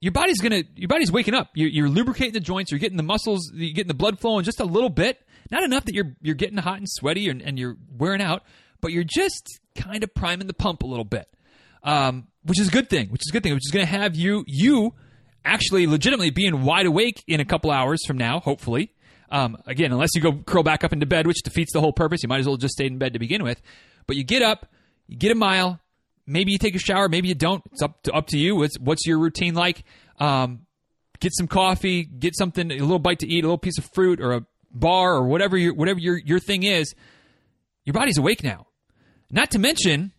your 0.00 0.12
body's 0.12 0.40
gonna 0.40 0.62
your 0.74 0.88
body's 0.88 1.10
waking 1.10 1.34
up. 1.34 1.50
You're, 1.54 1.68
you're 1.68 1.88
lubricating 1.88 2.34
the 2.34 2.40
joints. 2.40 2.70
You're 2.70 2.80
getting 2.80 2.96
the 2.96 3.02
muscles. 3.02 3.50
You're 3.54 3.72
getting 3.72 3.88
the 3.88 3.94
blood 3.94 4.18
flowing 4.18 4.44
just 4.44 4.60
a 4.60 4.64
little 4.64 4.90
bit. 4.90 5.20
Not 5.50 5.62
enough 5.62 5.84
that 5.84 5.94
you're 5.94 6.16
you're 6.20 6.34
getting 6.34 6.58
hot 6.58 6.78
and 6.78 6.88
sweaty 6.88 7.28
and, 7.28 7.40
and 7.40 7.58
you're 7.58 7.76
wearing 7.96 8.20
out, 8.20 8.42
but 8.80 8.92
you're 8.92 9.04
just 9.04 9.60
kind 9.74 10.02
of 10.02 10.14
priming 10.14 10.46
the 10.46 10.54
pump 10.54 10.82
a 10.82 10.86
little 10.86 11.04
bit, 11.04 11.28
um, 11.82 12.26
which 12.44 12.60
is 12.60 12.68
a 12.68 12.70
good 12.70 12.90
thing. 12.90 13.08
Which 13.08 13.22
is 13.22 13.30
a 13.30 13.32
good 13.32 13.42
thing. 13.42 13.54
Which 13.54 13.66
is 13.66 13.72
to 13.72 13.86
have 13.86 14.16
you 14.16 14.44
you 14.46 14.94
actually 15.44 15.86
legitimately 15.86 16.30
being 16.30 16.62
wide 16.62 16.86
awake 16.86 17.22
in 17.26 17.40
a 17.40 17.44
couple 17.44 17.70
hours 17.70 18.04
from 18.06 18.18
now, 18.18 18.40
hopefully. 18.40 18.92
Um, 19.30 19.56
again, 19.66 19.92
unless 19.92 20.10
you 20.14 20.20
go 20.20 20.32
curl 20.32 20.62
back 20.62 20.84
up 20.84 20.92
into 20.92 21.06
bed, 21.06 21.26
which 21.26 21.42
defeats 21.42 21.72
the 21.72 21.80
whole 21.80 21.92
purpose. 21.92 22.22
You 22.22 22.28
might 22.28 22.40
as 22.40 22.46
well 22.46 22.56
just 22.56 22.74
stay 22.74 22.86
in 22.86 22.98
bed 22.98 23.14
to 23.14 23.18
begin 23.18 23.42
with. 23.42 23.60
But 24.06 24.16
you 24.16 24.24
get 24.24 24.42
up, 24.42 24.66
you 25.06 25.16
get 25.16 25.32
a 25.32 25.34
mile. 25.34 25.80
Maybe 26.26 26.52
you 26.52 26.58
take 26.58 26.74
a 26.74 26.78
shower, 26.78 27.08
maybe 27.08 27.28
you 27.28 27.34
don't. 27.34 27.62
It's 27.72 27.82
up 27.82 28.02
to 28.04 28.12
up 28.12 28.26
to 28.28 28.38
you. 28.38 28.56
What's 28.56 28.78
what's 28.78 29.06
your 29.06 29.18
routine 29.18 29.54
like? 29.54 29.84
Um, 30.18 30.66
get 31.20 31.32
some 31.34 31.46
coffee, 31.46 32.04
get 32.04 32.36
something, 32.36 32.70
a 32.72 32.78
little 32.78 32.98
bite 32.98 33.20
to 33.20 33.28
eat, 33.28 33.44
a 33.44 33.46
little 33.46 33.58
piece 33.58 33.78
of 33.78 33.88
fruit, 33.94 34.20
or 34.20 34.32
a 34.32 34.46
bar, 34.72 35.14
or 35.14 35.28
whatever 35.28 35.56
your 35.56 35.74
whatever 35.74 36.00
your 36.00 36.18
your 36.18 36.40
thing 36.40 36.64
is. 36.64 36.94
Your 37.84 37.94
body's 37.94 38.18
awake 38.18 38.42
now. 38.42 38.66
Not 39.30 39.52
to 39.52 39.60
mention, 39.60 40.12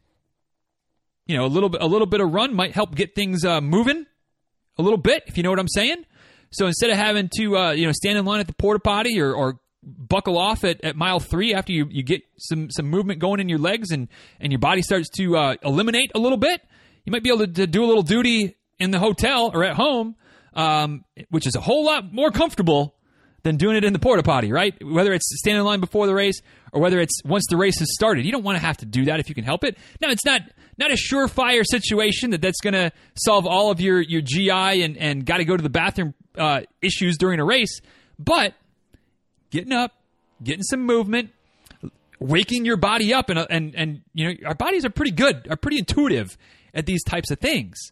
you 1.26 1.36
know, 1.36 1.46
a 1.46 1.48
little 1.48 1.70
bit 1.70 1.82
a 1.82 1.88
little 1.88 2.08
bit 2.08 2.22
of 2.22 2.32
run 2.32 2.54
might 2.56 2.74
help 2.74 2.96
get 2.96 3.14
things 3.14 3.44
uh, 3.44 3.60
moving 3.60 4.06
a 4.78 4.82
little 4.82 4.98
bit, 4.98 5.24
if 5.28 5.36
you 5.38 5.44
know 5.44 5.50
what 5.50 5.60
I'm 5.60 5.68
saying. 5.68 6.06
So 6.52 6.66
instead 6.66 6.90
of 6.90 6.98
having 6.98 7.30
to 7.38 7.58
uh, 7.58 7.72
you 7.72 7.86
know 7.86 7.92
stand 7.92 8.18
in 8.18 8.26
line 8.26 8.40
at 8.40 8.48
the 8.48 8.54
porta 8.54 8.80
potty 8.80 9.20
or, 9.20 9.34
or 9.34 9.60
buckle 9.88 10.38
off 10.38 10.64
at, 10.64 10.84
at 10.84 10.96
mile 10.96 11.20
three 11.20 11.54
after 11.54 11.72
you, 11.72 11.88
you 11.90 12.04
get 12.04 12.22
some 12.38 12.70
some 12.70 12.88
movement 12.88 13.20
going 13.20 13.40
in 13.40 13.48
your 13.48 13.60
legs 13.60 13.92
and 13.92 14.08
and 14.40 14.52
your 14.52 14.60
body 14.60 14.82
starts 14.82 15.10
to 15.10 15.38
uh, 15.38 15.56
eliminate 15.64 16.12
a 16.14 16.20
little 16.20 16.38
bit, 16.38 16.62
you 17.06 17.12
might 17.12 17.24
be 17.24 17.30
able 17.30 17.40
to, 17.40 17.48
to, 17.48 17.68
do 17.68 17.84
a 17.84 17.88
little 17.88 18.04
duty 18.04 18.58
in 18.80 18.92
the 18.92 19.00
hotel 19.00 19.50
or 19.54 19.64
at 19.64 19.76
home, 19.76 20.16
um, 20.54 21.06
which 21.30 21.48
is 21.48 21.56
a 21.56 21.62
whole 21.62 21.86
lot 21.86 22.14
more 22.14 22.32
comfortable 22.32 22.96
than 23.44 23.56
doing 23.56 23.78
it 23.78 23.86
in 23.86 23.94
the 23.94 24.00
porta 24.00 24.24
potty, 24.24 24.52
right? 24.52 24.76
Whether 24.84 25.14
it's 25.14 25.26
standing 25.40 25.62
in 25.62 25.66
line 25.66 25.80
before 25.80 26.06
the 26.06 26.14
race 26.14 26.42
or 26.74 26.82
whether 26.82 27.00
it's 27.00 27.22
once 27.24 27.46
the 27.50 27.56
race 27.56 27.80
has 27.80 27.94
started. 27.94 28.26
You 28.26 28.32
don't 28.32 28.44
want 28.44 28.58
to 28.58 28.66
have 28.66 28.78
to 28.78 28.86
do 28.86 29.06
that 29.06 29.20
if 29.20 29.30
you 29.30 29.36
can 29.36 29.46
help 29.46 29.64
it. 29.64 29.78
Now, 30.02 30.10
it's 30.10 30.26
not 30.26 30.42
not 30.78 30.92
a 30.92 30.96
surefire 30.96 31.64
situation 31.66 32.32
that 32.32 32.42
that's 32.42 32.60
going 32.60 32.74
to 32.74 32.92
solve 33.16 33.48
all 33.48 33.72
of 33.72 33.80
your 33.80 34.02
your 34.02 34.22
GI 34.22 34.52
and 34.84 34.98
and 34.98 35.26
got 35.26 35.38
to 35.38 35.46
go 35.46 35.56
to 35.56 35.64
the 35.64 35.70
bathroom 35.70 36.14
uh, 36.38 36.62
issues 36.82 37.18
during 37.18 37.40
a 37.40 37.46
race, 37.46 37.80
but 38.20 38.54
getting 39.52 39.74
up, 39.74 39.94
getting 40.44 40.64
some 40.64 40.86
movement, 40.86 41.32
waking 42.20 42.66
your 42.66 42.78
body 42.78 43.14
up, 43.14 43.30
and 43.30 43.40
and 43.50 43.76
and 43.76 44.02
you 44.14 44.28
know 44.28 44.48
our 44.48 44.56
bodies 44.56 44.86
are 44.86 44.90
pretty 44.90 45.12
good, 45.12 45.48
are 45.50 45.58
pretty 45.58 45.78
intuitive 45.78 46.38
at 46.74 46.86
these 46.86 47.04
types 47.04 47.32
of 47.32 47.40
things, 47.40 47.92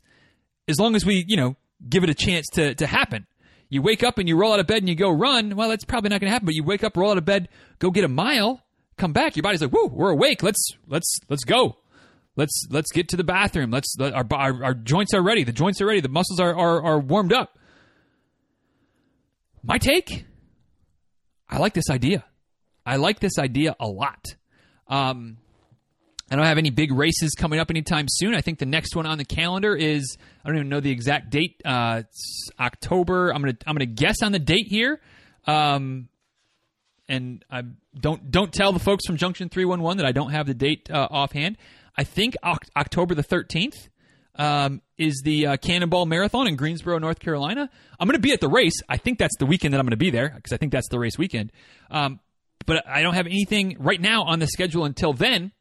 as 0.68 0.80
long 0.80 0.96
as 0.96 1.06
we 1.06 1.26
you 1.28 1.38
know 1.38 1.56
give 1.88 2.04
it 2.04 2.10
a 2.10 2.16
chance 2.16 2.48
to 2.54 2.76
to 2.76 2.88
happen. 2.88 3.26
You 3.70 3.82
wake 3.82 4.04
up 4.04 4.20
and 4.20 4.30
you 4.30 4.38
roll 4.38 4.54
out 4.54 4.60
of 4.60 4.68
bed 4.68 4.78
and 4.78 4.90
you 4.90 4.96
go 4.96 5.10
run. 5.10 5.56
Well, 5.56 5.70
that's 5.70 5.86
probably 5.86 6.10
not 6.10 6.22
going 6.22 6.30
to 6.30 6.32
happen. 6.32 6.46
But 6.46 6.54
you 6.54 6.64
wake 6.64 6.84
up, 6.84 6.96
roll 6.96 7.12
out 7.12 7.18
of 7.18 7.26
bed, 7.26 7.50
go 7.80 7.90
get 7.90 8.04
a 8.04 8.08
mile, 8.08 8.62
come 8.96 9.12
back. 9.12 9.36
Your 9.36 9.44
body's 9.44 9.62
like, 9.62 9.72
"Woo, 9.72 9.88
we're 9.88 10.12
awake. 10.12 10.44
Let's 10.44 10.70
let's 10.88 11.20
let's 11.30 11.44
go." 11.44 11.78
Let's 12.38 12.68
let's 12.70 12.92
get 12.92 13.08
to 13.10 13.16
the 13.16 13.24
bathroom. 13.24 13.72
Let's 13.72 13.96
let, 13.98 14.14
our, 14.14 14.26
our, 14.34 14.64
our 14.66 14.74
joints 14.74 15.14
are 15.14 15.22
ready. 15.22 15.46
The 15.46 15.54
joints 15.54 15.80
are 15.80 15.86
ready. 15.86 16.02
The 16.02 16.10
muscles 16.10 16.40
are, 16.40 16.54
are 16.54 16.84
are 16.84 17.00
warmed 17.00 17.32
up. 17.32 17.58
My 19.64 19.78
take. 19.78 20.26
I 21.50 21.58
like 21.58 21.74
this 21.74 21.90
idea. 21.90 22.24
I 22.86 22.98
like 22.98 23.20
this 23.20 23.40
idea 23.40 23.76
a 23.80 23.88
lot. 23.88 24.36
Um, 24.88 25.38
I 26.30 26.36
don't 26.36 26.46
have 26.46 26.58
any 26.58 26.72
big 26.72 26.92
races 26.92 27.36
coming 27.38 27.60
up 27.60 27.70
anytime 27.70 28.08
soon. 28.10 28.34
I 28.34 28.42
think 28.42 28.58
the 28.58 28.66
next 28.66 28.96
one 28.96 29.06
on 29.06 29.18
the 29.18 29.26
calendar 29.26 29.76
is 29.76 30.18
I 30.44 30.48
don't 30.48 30.58
even 30.58 30.70
know 30.70 30.80
the 30.80 30.92
exact 30.92 31.30
date. 31.30 31.62
Uh, 31.64 32.04
October. 32.60 33.32
I'm 33.32 33.42
gonna 33.42 33.58
I'm 33.68 33.76
gonna 33.76 33.86
guess 33.86 34.24
on 34.24 34.32
the 34.32 34.40
date 34.40 34.68
here. 34.68 35.00
Um, 35.46 36.10
and 37.08 37.46
I 37.52 37.64
don't 38.00 38.32
don't 38.32 38.52
tell 38.52 38.72
the 38.72 38.80
folks 38.80 39.06
from 39.06 39.18
Junction 39.18 39.50
311 39.50 39.98
that 39.98 40.08
I 40.08 40.12
don't 40.12 40.32
have 40.32 40.48
the 40.48 40.56
date 40.56 40.90
uh, 40.90 41.08
offhand. 41.12 41.58
I 41.96 42.04
think 42.04 42.36
October 42.44 43.16
the 43.16 43.24
13th 43.24 43.90
um, 44.38 44.82
is 44.98 45.22
the 45.24 45.48
uh, 45.48 45.58
Cannonball 45.58 46.06
Marathon 46.06 46.48
in 46.48 46.56
Greensboro, 46.56 46.98
North 47.00 47.20
Carolina. 47.20 47.70
I'm 48.00 48.08
going 48.08 48.16
to 48.16 48.22
be 48.22 48.34
at 48.34 48.42
the 48.42 48.50
race. 48.50 48.82
I 48.90 48.98
think 48.98 49.20
that's 49.20 49.36
the 49.38 49.46
weekend 49.46 49.74
that 49.74 49.80
I'm 49.80 49.86
going 49.86 49.92
to 49.92 49.98
be 49.98 50.12
there 50.12 50.32
because 50.36 50.54
I 50.54 50.58
think 50.58 50.72
that's 50.72 50.90
the 50.90 51.00
race 51.00 51.18
weekend. 51.18 51.52
Um, 51.90 52.20
but 52.66 52.86
I 52.88 53.02
don't 53.02 53.14
have 53.14 53.28
anything 53.28 53.78
right 53.80 54.00
now 54.00 54.24
on 54.24 54.40
the 54.40 54.48
schedule 54.48 54.86
until 54.86 55.14
then. 55.14 55.52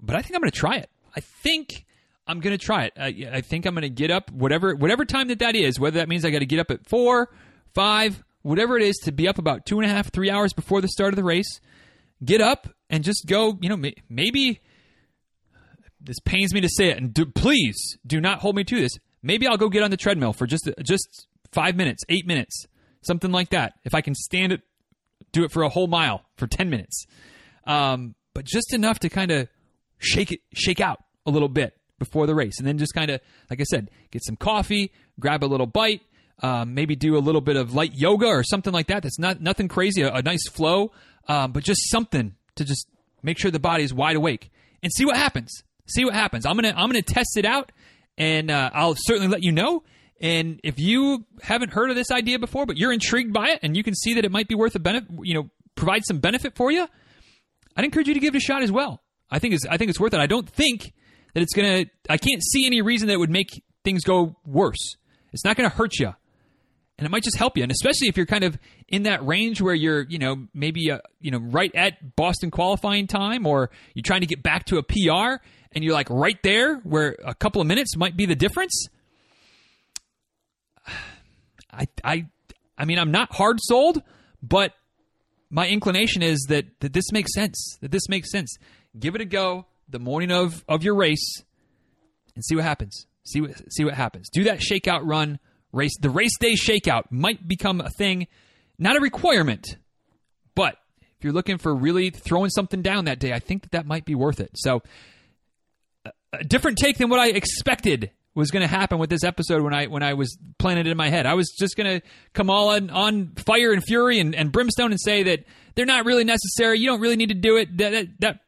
But 0.00 0.16
I 0.16 0.22
think 0.22 0.34
I'm 0.34 0.40
going 0.40 0.50
to 0.50 0.58
try 0.58 0.76
it. 0.76 0.90
I 1.14 1.20
think 1.20 1.86
I'm 2.26 2.40
going 2.40 2.56
to 2.56 2.64
try 2.64 2.84
it. 2.84 2.92
I, 2.96 3.28
I 3.32 3.40
think 3.40 3.66
I'm 3.66 3.74
going 3.74 3.82
to 3.82 3.90
get 3.90 4.10
up 4.10 4.30
whatever 4.30 4.74
whatever 4.74 5.04
time 5.04 5.28
that 5.28 5.40
that 5.40 5.54
is. 5.54 5.78
Whether 5.78 5.98
that 5.98 6.08
means 6.08 6.24
I 6.24 6.30
got 6.30 6.38
to 6.40 6.46
get 6.46 6.58
up 6.58 6.70
at 6.70 6.88
four, 6.88 7.28
five, 7.74 8.22
whatever 8.42 8.76
it 8.76 8.82
is, 8.82 8.96
to 9.04 9.12
be 9.12 9.28
up 9.28 9.38
about 9.38 9.66
two 9.66 9.78
and 9.80 9.90
a 9.90 9.92
half, 9.92 10.12
three 10.12 10.30
hours 10.30 10.52
before 10.52 10.80
the 10.80 10.88
start 10.88 11.12
of 11.12 11.16
the 11.16 11.24
race. 11.24 11.60
Get 12.24 12.40
up 12.40 12.68
and 12.88 13.04
just 13.04 13.26
go. 13.26 13.58
You 13.60 13.68
know, 13.68 13.90
maybe 14.08 14.60
this 16.00 16.18
pains 16.20 16.54
me 16.54 16.60
to 16.60 16.68
say 16.68 16.88
it, 16.90 16.96
and 16.96 17.12
do, 17.12 17.26
please 17.26 17.98
do 18.06 18.20
not 18.20 18.40
hold 18.40 18.56
me 18.56 18.64
to 18.64 18.80
this. 18.80 18.92
Maybe 19.22 19.46
I'll 19.46 19.58
go 19.58 19.68
get 19.68 19.82
on 19.82 19.90
the 19.90 19.96
treadmill 19.96 20.32
for 20.32 20.46
just 20.46 20.68
just 20.82 21.26
five 21.52 21.76
minutes, 21.76 22.02
eight 22.08 22.26
minutes, 22.26 22.66
something 23.02 23.30
like 23.30 23.50
that. 23.50 23.74
If 23.84 23.94
I 23.94 24.00
can 24.00 24.14
stand 24.14 24.52
it, 24.52 24.62
do 25.32 25.44
it 25.44 25.52
for 25.52 25.62
a 25.62 25.68
whole 25.68 25.86
mile 25.86 26.24
for 26.36 26.46
ten 26.46 26.70
minutes, 26.70 27.06
um, 27.66 28.14
but 28.34 28.44
just 28.44 28.72
enough 28.72 29.00
to 29.00 29.08
kind 29.08 29.30
of 29.30 29.48
shake 29.98 30.32
it, 30.32 30.40
shake 30.54 30.80
out 30.80 31.02
a 31.26 31.30
little 31.30 31.48
bit 31.48 31.76
before 31.98 32.26
the 32.26 32.34
race, 32.34 32.58
and 32.58 32.66
then 32.66 32.78
just 32.78 32.94
kind 32.94 33.10
of, 33.10 33.20
like 33.50 33.60
I 33.60 33.64
said, 33.64 33.90
get 34.10 34.24
some 34.24 34.36
coffee, 34.36 34.92
grab 35.18 35.44
a 35.44 35.46
little 35.46 35.66
bite, 35.66 36.00
um, 36.42 36.72
maybe 36.72 36.96
do 36.96 37.16
a 37.16 37.20
little 37.20 37.42
bit 37.42 37.56
of 37.56 37.74
light 37.74 37.92
yoga 37.94 38.26
or 38.26 38.42
something 38.42 38.72
like 38.72 38.86
that. 38.86 39.02
That's 39.02 39.18
not 39.18 39.42
nothing 39.42 39.68
crazy, 39.68 40.00
a, 40.00 40.12
a 40.12 40.22
nice 40.22 40.48
flow, 40.48 40.92
um, 41.28 41.52
but 41.52 41.62
just 41.62 41.90
something 41.90 42.34
to 42.56 42.64
just 42.64 42.88
make 43.22 43.38
sure 43.38 43.50
the 43.50 43.58
body 43.60 43.84
is 43.84 43.92
wide 43.92 44.16
awake 44.16 44.50
and 44.82 44.90
see 44.90 45.04
what 45.04 45.16
happens 45.16 45.62
see 45.90 46.04
what 46.04 46.14
happens. 46.14 46.46
I'm 46.46 46.56
gonna 46.56 46.74
I'm 46.76 46.88
gonna 46.88 47.02
test 47.02 47.36
it 47.36 47.44
out, 47.44 47.72
and 48.16 48.50
uh, 48.50 48.70
I'll 48.72 48.94
certainly 48.96 49.28
let 49.28 49.42
you 49.42 49.52
know. 49.52 49.82
And 50.20 50.60
if 50.62 50.78
you 50.78 51.24
haven't 51.42 51.72
heard 51.72 51.90
of 51.90 51.96
this 51.96 52.10
idea 52.10 52.38
before, 52.38 52.66
but 52.66 52.76
you're 52.76 52.92
intrigued 52.92 53.32
by 53.32 53.50
it, 53.50 53.60
and 53.62 53.76
you 53.76 53.82
can 53.82 53.94
see 53.94 54.14
that 54.14 54.24
it 54.24 54.30
might 54.30 54.48
be 54.48 54.54
worth 54.54 54.74
a 54.74 54.78
benefit, 54.78 55.10
you 55.22 55.34
know, 55.34 55.50
provide 55.74 56.02
some 56.04 56.18
benefit 56.18 56.56
for 56.56 56.70
you, 56.70 56.86
I'd 57.76 57.84
encourage 57.84 58.08
you 58.08 58.14
to 58.14 58.20
give 58.20 58.34
it 58.34 58.38
a 58.38 58.40
shot 58.40 58.62
as 58.62 58.70
well. 58.70 59.02
I 59.30 59.38
think 59.38 59.54
it's 59.54 59.66
I 59.66 59.76
think 59.76 59.90
it's 59.90 60.00
worth 60.00 60.14
it. 60.14 60.20
I 60.20 60.26
don't 60.26 60.48
think 60.48 60.92
that 61.34 61.42
it's 61.42 61.54
gonna. 61.54 61.86
I 62.08 62.16
can't 62.16 62.42
see 62.42 62.66
any 62.66 62.82
reason 62.82 63.08
that 63.08 63.14
it 63.14 63.20
would 63.20 63.30
make 63.30 63.62
things 63.84 64.04
go 64.04 64.36
worse. 64.44 64.96
It's 65.32 65.44
not 65.44 65.56
gonna 65.56 65.68
hurt 65.68 65.98
you 65.98 66.14
and 67.00 67.06
it 67.06 67.10
might 67.10 67.22
just 67.22 67.38
help 67.38 67.56
you. 67.56 67.62
And 67.62 67.72
especially 67.72 68.08
if 68.08 68.16
you're 68.18 68.26
kind 68.26 68.44
of 68.44 68.58
in 68.86 69.04
that 69.04 69.26
range 69.26 69.62
where 69.62 69.74
you're, 69.74 70.02
you 70.02 70.18
know, 70.18 70.46
maybe, 70.52 70.90
uh, 70.90 70.98
you 71.18 71.30
know, 71.30 71.38
right 71.38 71.74
at 71.74 72.14
Boston 72.14 72.50
qualifying 72.50 73.06
time, 73.06 73.46
or 73.46 73.70
you're 73.94 74.02
trying 74.02 74.20
to 74.20 74.26
get 74.26 74.42
back 74.42 74.66
to 74.66 74.76
a 74.76 74.82
PR, 74.82 75.42
and 75.72 75.84
you're 75.84 75.92
like 75.92 76.10
right 76.10 76.40
there 76.42 76.76
where 76.78 77.16
a 77.24 77.34
couple 77.34 77.60
of 77.60 77.66
minutes 77.66 77.96
might 77.96 78.16
be 78.16 78.26
the 78.26 78.34
difference. 78.34 78.88
I, 81.72 81.86
I, 82.04 82.26
I 82.76 82.84
mean, 82.84 82.98
I'm 82.98 83.12
not 83.12 83.32
hard 83.32 83.58
sold, 83.60 84.02
but 84.42 84.74
my 85.50 85.68
inclination 85.68 86.22
is 86.22 86.46
that, 86.48 86.66
that 86.80 86.92
this 86.92 87.12
makes 87.12 87.32
sense. 87.32 87.78
That 87.80 87.90
this 87.90 88.08
makes 88.08 88.30
sense. 88.30 88.56
Give 88.98 89.14
it 89.14 89.20
a 89.20 89.24
go 89.24 89.66
the 89.88 89.98
morning 89.98 90.32
of, 90.32 90.64
of 90.68 90.82
your 90.82 90.94
race 90.94 91.42
and 92.34 92.44
see 92.44 92.56
what 92.56 92.64
happens. 92.64 93.06
See 93.24 93.40
what 93.40 93.52
see 93.70 93.84
what 93.84 93.94
happens. 93.94 94.28
Do 94.30 94.44
that 94.44 94.58
shakeout 94.58 95.02
run 95.04 95.38
race. 95.72 95.96
The 96.00 96.10
race 96.10 96.36
day 96.38 96.54
shakeout 96.54 97.04
might 97.10 97.46
become 97.46 97.80
a 97.80 97.90
thing, 97.90 98.26
not 98.78 98.96
a 98.96 99.00
requirement, 99.00 99.76
but 100.54 100.76
if 101.18 101.24
you're 101.24 101.32
looking 101.32 101.58
for 101.58 101.74
really 101.74 102.10
throwing 102.10 102.50
something 102.50 102.82
down 102.82 103.04
that 103.04 103.18
day, 103.18 103.32
I 103.32 103.38
think 103.38 103.62
that 103.62 103.72
that 103.72 103.86
might 103.86 104.06
be 104.06 104.14
worth 104.14 104.40
it. 104.40 104.50
So 104.54 104.82
a 106.32 106.44
different 106.44 106.78
take 106.78 106.98
than 106.98 107.08
what 107.08 107.20
I 107.20 107.28
expected 107.28 108.10
was 108.34 108.50
going 108.50 108.62
to 108.62 108.68
happen 108.68 108.98
with 108.98 109.10
this 109.10 109.24
episode 109.24 109.62
when 109.62 109.74
I 109.74 109.86
when 109.86 110.02
I 110.02 110.14
was 110.14 110.38
planning 110.58 110.86
it 110.86 110.90
in 110.90 110.96
my 110.96 111.08
head. 111.08 111.26
I 111.26 111.34
was 111.34 111.50
just 111.58 111.76
going 111.76 112.00
to 112.00 112.06
come 112.32 112.48
all 112.48 112.70
on, 112.70 112.90
on 112.90 113.32
fire 113.46 113.72
and 113.72 113.82
fury 113.82 114.20
and, 114.20 114.34
and 114.34 114.52
brimstone 114.52 114.92
and 114.92 115.00
say 115.00 115.24
that 115.24 115.44
they're 115.74 115.86
not 115.86 116.04
really 116.04 116.24
necessary. 116.24 116.78
You 116.78 116.86
don't 116.86 117.00
really 117.00 117.16
need 117.16 117.30
to 117.30 117.34
do 117.34 117.56
it. 117.56 117.76
That, 117.78 117.90
that, 117.90 118.06
that 118.20 118.40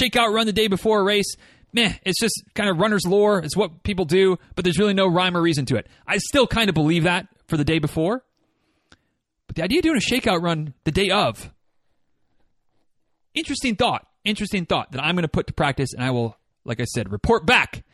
shakeout 0.00 0.32
run 0.32 0.46
the 0.46 0.52
day 0.52 0.68
before 0.68 1.00
a 1.00 1.04
race, 1.04 1.36
meh, 1.72 1.94
it's 2.04 2.20
just 2.20 2.42
kind 2.54 2.70
of 2.70 2.78
runner's 2.78 3.04
lore. 3.04 3.40
It's 3.40 3.56
what 3.56 3.82
people 3.82 4.04
do, 4.04 4.38
but 4.54 4.64
there's 4.64 4.78
really 4.78 4.94
no 4.94 5.08
rhyme 5.08 5.36
or 5.36 5.42
reason 5.42 5.66
to 5.66 5.76
it. 5.76 5.88
I 6.06 6.18
still 6.18 6.46
kind 6.46 6.68
of 6.68 6.74
believe 6.74 7.04
that 7.04 7.26
for 7.48 7.56
the 7.56 7.64
day 7.64 7.80
before. 7.80 8.24
But 9.46 9.56
the 9.56 9.64
idea 9.64 9.80
of 9.80 9.82
doing 9.82 9.96
a 9.96 10.00
shakeout 10.00 10.42
run 10.42 10.74
the 10.84 10.92
day 10.92 11.10
of, 11.10 11.50
interesting 13.34 13.76
thought. 13.76 14.06
Interesting 14.24 14.66
thought 14.66 14.92
that 14.92 15.02
I'm 15.02 15.16
going 15.16 15.22
to 15.22 15.28
put 15.28 15.48
to 15.48 15.52
practice, 15.52 15.92
and 15.92 16.04
I 16.04 16.12
will 16.12 16.36
like 16.64 16.80
I 16.80 16.84
said, 16.84 17.10
report 17.10 17.46
back 17.46 17.84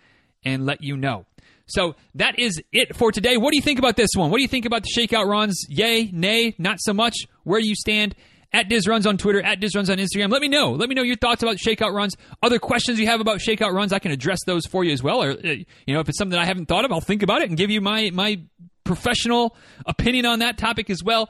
and 0.44 0.66
let 0.66 0.82
you 0.82 0.96
know. 0.96 1.26
So 1.66 1.96
that 2.14 2.38
is 2.38 2.62
it 2.72 2.96
for 2.96 3.12
today. 3.12 3.36
What 3.36 3.50
do 3.50 3.56
you 3.56 3.62
think 3.62 3.78
about 3.78 3.96
this 3.96 4.10
one? 4.14 4.30
What 4.30 4.38
do 4.38 4.42
you 4.42 4.48
think 4.48 4.64
about 4.64 4.84
the 4.84 4.88
shakeout 4.96 5.26
runs? 5.26 5.66
Yay, 5.68 6.10
nay, 6.12 6.54
not 6.58 6.78
so 6.80 6.94
much. 6.94 7.14
Where 7.44 7.60
do 7.60 7.66
you 7.68 7.74
stand? 7.74 8.14
At 8.50 8.70
Diz 8.70 8.88
Runs 8.88 9.06
on 9.06 9.18
Twitter, 9.18 9.42
at 9.42 9.60
Diz 9.60 9.74
Runs 9.74 9.90
on 9.90 9.98
Instagram. 9.98 10.30
Let 10.30 10.40
me 10.40 10.48
know. 10.48 10.72
Let 10.72 10.88
me 10.88 10.94
know 10.94 11.02
your 11.02 11.16
thoughts 11.16 11.42
about 11.42 11.56
shakeout 11.56 11.92
runs. 11.92 12.16
Other 12.42 12.58
questions 12.58 12.98
you 12.98 13.06
have 13.06 13.20
about 13.20 13.40
shakeout 13.40 13.74
runs, 13.74 13.92
I 13.92 13.98
can 13.98 14.10
address 14.10 14.38
those 14.46 14.64
for 14.64 14.84
you 14.84 14.92
as 14.92 15.02
well. 15.02 15.22
Or 15.22 15.32
uh, 15.32 15.56
you 15.86 15.92
know, 15.92 16.00
if 16.00 16.08
it's 16.08 16.16
something 16.16 16.38
I 16.38 16.46
haven't 16.46 16.64
thought 16.64 16.86
of, 16.86 16.92
I'll 16.92 17.02
think 17.02 17.22
about 17.22 17.42
it 17.42 17.50
and 17.50 17.58
give 17.58 17.68
you 17.68 17.82
my 17.82 18.08
my 18.08 18.40
professional 18.84 19.54
opinion 19.84 20.24
on 20.24 20.38
that 20.38 20.56
topic 20.56 20.88
as 20.88 21.04
well. 21.04 21.28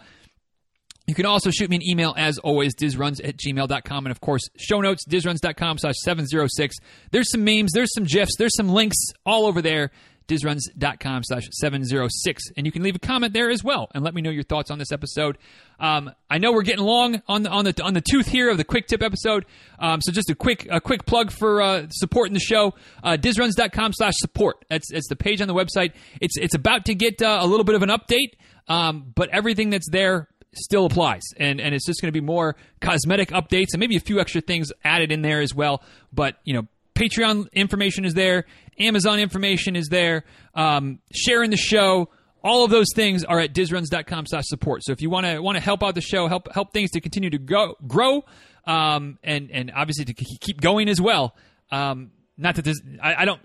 You 1.09 1.15
can 1.15 1.27
also 1.27 1.51
shoot 1.51 1.71
me 1.71 1.77
an 1.77 1.83
email 1.89 2.15
as 2.17 2.39
always, 2.39 2.75
dizruns 2.77 3.27
at 3.27 3.39
gmail.com. 3.39 4.07
And 4.07 4.11
of 4.13 4.21
course, 4.21 4.43
show 4.59 4.81
notes, 4.81 5.05
dizruns.com 5.09 5.79
slash 5.79 5.95
706. 6.05 6.77
There's 7.11 7.31
some 7.33 7.43
memes, 7.45 7.73
there's 7.73 7.93
some 7.95 8.05
GIFs, 8.05 8.37
there's 8.37 8.55
some 8.55 8.69
links 8.69 8.97
all 9.25 9.47
over 9.47 9.63
there 9.63 9.91
dizruns.com 10.29 11.25
slash 11.25 11.49
706. 11.51 12.43
And 12.57 12.67
you 12.67 12.71
can 12.71 12.83
leave 12.83 12.95
a 12.95 12.99
comment 12.99 13.33
there 13.33 13.51
as 13.51 13.65
well 13.65 13.89
and 13.95 14.05
let 14.05 14.15
me 14.15 14.23
know 14.23 14.31
your 14.31 14.43
thoughts 14.43 14.71
on 14.71 14.79
this 14.79 14.93
episode. 14.93 15.39
Um, 15.81 16.13
I 16.31 16.39
know 16.39 16.53
we're 16.53 16.63
getting 16.63 16.85
long 16.85 17.23
on 17.27 17.43
the, 17.43 17.51
on 17.51 17.65
the, 17.65 17.83
on 17.83 17.95
the 17.95 18.03
tooth 18.03 18.27
here 18.27 18.51
of 18.51 18.59
the 18.59 18.65
quick 18.65 18.87
tip 18.87 19.03
episode. 19.03 19.47
Um, 19.79 20.01
so 20.03 20.13
just 20.13 20.31
a 20.31 20.35
quick, 20.35 20.69
a 20.71 20.81
quick 20.81 21.07
plug 21.07 21.33
for, 21.33 21.63
uh, 21.63 21.87
supporting 21.91 22.35
the 22.35 22.41
show. 22.41 22.75
Uh, 23.03 23.17
dizruns.com 23.19 23.95
slash 23.95 24.15
support. 24.19 24.65
That's, 24.69 24.93
it's 24.93 25.09
the 25.09 25.17
page 25.17 25.41
on 25.41 25.49
the 25.49 25.55
website. 25.55 25.93
It's, 26.21 26.37
it's 26.37 26.55
about 26.55 26.85
to 26.87 26.95
get 26.95 27.23
uh, 27.23 27.39
a 27.41 27.47
little 27.47 27.65
bit 27.65 27.75
of 27.75 27.83
an 27.83 27.89
update. 27.89 28.35
Um, 28.69 29.13
but 29.15 29.31
everything 29.31 29.71
that's 29.71 29.89
there 29.91 30.29
still 30.55 30.87
applies. 30.87 31.23
And, 31.37 31.61
and 31.61 31.75
it's 31.75 31.87
just 31.87 32.01
going 32.01 32.13
to 32.13 32.21
be 32.21 32.25
more 32.25 32.57
cosmetic 32.81 33.31
updates 33.31 33.69
and 33.73 33.81
maybe 33.81 33.97
a 33.97 34.01
few 34.01 34.21
extra 34.21 34.41
things 34.41 34.73
added 34.85 35.13
in 35.13 35.23
there 35.23 35.41
as 35.41 35.55
well. 35.55 35.83
But, 36.13 36.37
you 36.45 36.55
know, 36.55 36.67
Patreon 36.95 37.53
information 37.53 38.05
is 38.05 38.15
there, 38.15 38.45
Amazon 38.79 39.21
information 39.21 39.77
is 39.77 39.89
there, 39.89 40.25
um, 40.55 40.99
sharing 41.13 41.51
the 41.51 41.57
show. 41.57 42.11
All 42.43 42.65
of 42.65 42.71
those 42.71 42.87
things 42.95 43.25
are 43.25 43.39
at 43.41 43.53
dizruns.com 43.53 44.27
slash 44.27 44.45
support. 44.47 44.83
So 44.85 44.93
if 44.93 45.01
you 45.01 45.11
want 45.11 45.27
to 45.27 45.41
want 45.41 45.57
to 45.57 45.63
help 45.63 45.83
out 45.83 45.95
the 45.95 46.01
show, 46.01 46.29
help 46.29 46.53
help 46.53 46.73
things 46.73 46.93
to 46.93 47.01
continue 47.01 47.31
to 47.31 47.39
go 47.39 47.77
grow, 47.87 48.25
um, 48.65 49.19
and 49.25 49.51
and 49.51 49.73
obviously 49.75 50.05
to 50.07 50.15
keep 50.15 50.61
going 50.61 50.89
as 50.89 51.01
well. 51.01 51.37
Um, 51.71 52.13
not 52.37 52.55
that 52.55 52.65
this, 52.65 52.81
I, 53.03 53.23
I 53.23 53.25
don't. 53.25 53.41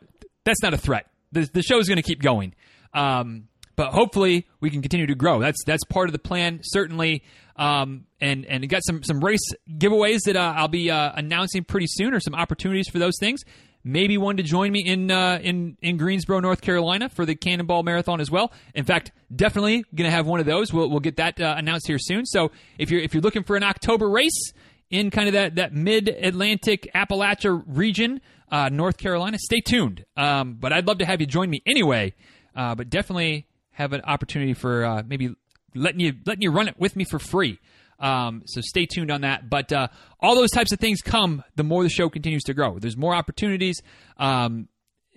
That's 0.46 0.62
not 0.62 0.74
a 0.74 0.78
threat. 0.78 1.08
The, 1.32 1.50
the 1.52 1.64
show 1.64 1.80
is 1.80 1.88
going 1.88 1.98
to 1.98 2.04
keep 2.04 2.22
going. 2.22 2.54
Um, 2.94 3.48
but 3.76 3.92
hopefully 3.92 4.48
we 4.60 4.70
can 4.70 4.82
continue 4.82 5.08
to 5.08 5.16
grow. 5.16 5.40
That's 5.40 5.64
that's 5.66 5.84
part 5.86 6.08
of 6.08 6.14
the 6.14 6.20
plan, 6.20 6.60
certainly. 6.64 7.24
Um, 7.56 8.06
and 8.20 8.46
and 8.46 8.68
got 8.68 8.84
some 8.84 9.04
some 9.04 9.24
race 9.24 9.48
giveaways 9.70 10.22
that 10.26 10.36
uh, 10.36 10.54
I'll 10.56 10.68
be 10.68 10.90
uh, 10.90 11.12
announcing 11.16 11.64
pretty 11.64 11.88
soon, 11.88 12.14
or 12.14 12.20
some 12.20 12.34
opportunities 12.34 12.88
for 12.88 13.00
those 13.00 13.14
things. 13.20 13.42
Maybe 13.84 14.18
one 14.18 14.38
to 14.38 14.44
join 14.44 14.72
me 14.72 14.84
in 14.86 15.12
uh, 15.12 15.40
in 15.42 15.78
in 15.82 15.98
Greensboro, 15.98 16.40
North 16.40 16.62
Carolina, 16.62 17.10
for 17.10 17.26
the 17.26 17.36
Cannonball 17.36 17.84
Marathon 17.84 18.22
as 18.22 18.32
well. 18.32 18.52
In 18.74 18.86
fact, 18.86 19.12
definitely 19.36 19.84
going 19.94 20.10
to 20.10 20.16
have 20.16 20.26
one 20.26 20.40
of 20.40 20.46
those. 20.46 20.74
We'll 20.74 20.90
we'll 20.90 21.00
get 21.00 21.18
that 21.18 21.40
uh, 21.40 21.56
announced 21.58 21.88
here 21.88 22.00
soon. 22.00 22.26
So 22.26 22.52
if 22.78 22.90
you're 22.90 23.02
if 23.02 23.14
you're 23.14 23.22
looking 23.22 23.44
for 23.44 23.56
an 23.56 23.64
October 23.64 24.10
race 24.10 24.54
in 24.90 25.12
kind 25.12 25.28
of 25.28 25.34
that 25.34 25.56
that 25.56 25.74
mid 25.74 26.08
Atlantic 26.08 26.90
Appalachia 26.96 27.62
region, 27.68 28.22
uh, 28.50 28.70
North 28.70 28.98
Carolina, 28.98 29.38
stay 29.38 29.60
tuned. 29.60 30.06
Um, 30.16 30.54
but 30.60 30.72
I'd 30.72 30.88
love 30.88 31.00
to 31.00 31.06
have 31.06 31.20
you 31.20 31.28
join 31.28 31.50
me 31.50 31.62
anyway. 31.66 32.14
Uh, 32.56 32.76
but 32.76 32.90
definitely 32.90 33.48
have 33.74 33.94
an 33.94 34.02
opportunity 34.02 34.54
for 34.54 34.86
uh, 34.86 35.04
maybe 35.06 35.36
letting 35.76 36.00
you 36.00 36.14
letting 36.26 36.42
you 36.42 36.52
run 36.52 36.68
it 36.68 36.76
with 36.80 36.96
me 36.96 37.04
for 37.04 37.20
free. 37.20 37.60
Um, 38.00 38.44
so 38.46 38.62
stay 38.62 38.86
tuned 38.86 39.12
on 39.12 39.22
that. 39.22 39.50
But 39.50 39.72
uh, 39.72 39.88
all 40.20 40.36
those 40.36 40.52
types 40.52 40.72
of 40.72 40.80
things 40.80 41.02
come 41.02 41.44
the 41.56 41.64
more 41.64 41.84
the 41.84 41.90
show 41.90 42.10
continues 42.10 42.44
to 42.44 42.54
grow. 42.54 42.80
There's 42.80 42.98
more 42.98 43.16
opportunities. 43.16 43.82
Um, 44.18 44.68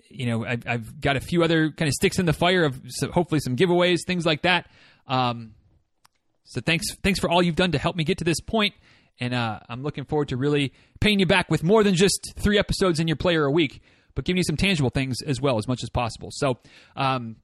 you 0.09 0.25
know, 0.25 0.45
I've, 0.45 0.63
I've, 0.65 1.01
got 1.01 1.17
a 1.17 1.19
few 1.19 1.43
other 1.43 1.71
kind 1.71 1.87
of 1.87 1.93
sticks 1.93 2.17
in 2.17 2.25
the 2.25 2.33
fire 2.33 2.63
of 2.63 2.79
so 2.87 3.11
hopefully 3.11 3.41
some 3.41 3.55
giveaways, 3.55 3.99
things 4.05 4.25
like 4.25 4.43
that. 4.43 4.69
Um, 5.07 5.53
so 6.45 6.61
thanks, 6.61 6.85
thanks 7.03 7.19
for 7.19 7.29
all 7.29 7.43
you've 7.43 7.55
done 7.55 7.73
to 7.73 7.77
help 7.77 7.95
me 7.95 8.05
get 8.05 8.19
to 8.19 8.23
this 8.23 8.39
point, 8.39 8.73
and 9.19 9.33
uh, 9.33 9.59
I'm 9.67 9.83
looking 9.83 10.05
forward 10.05 10.29
to 10.29 10.37
really 10.37 10.71
paying 11.01 11.19
you 11.19 11.25
back 11.25 11.51
with 11.51 11.61
more 11.61 11.83
than 11.83 11.93
just 11.93 12.33
three 12.37 12.57
episodes 12.57 13.01
in 13.01 13.07
your 13.07 13.17
player 13.17 13.43
a 13.43 13.51
week, 13.51 13.81
but 14.15 14.23
giving 14.23 14.37
you 14.37 14.43
some 14.43 14.55
tangible 14.55 14.89
things 14.89 15.17
as 15.21 15.41
well 15.41 15.57
as 15.57 15.67
much 15.67 15.83
as 15.83 15.89
possible. 15.89 16.29
So 16.31 16.57
um, 16.95 17.35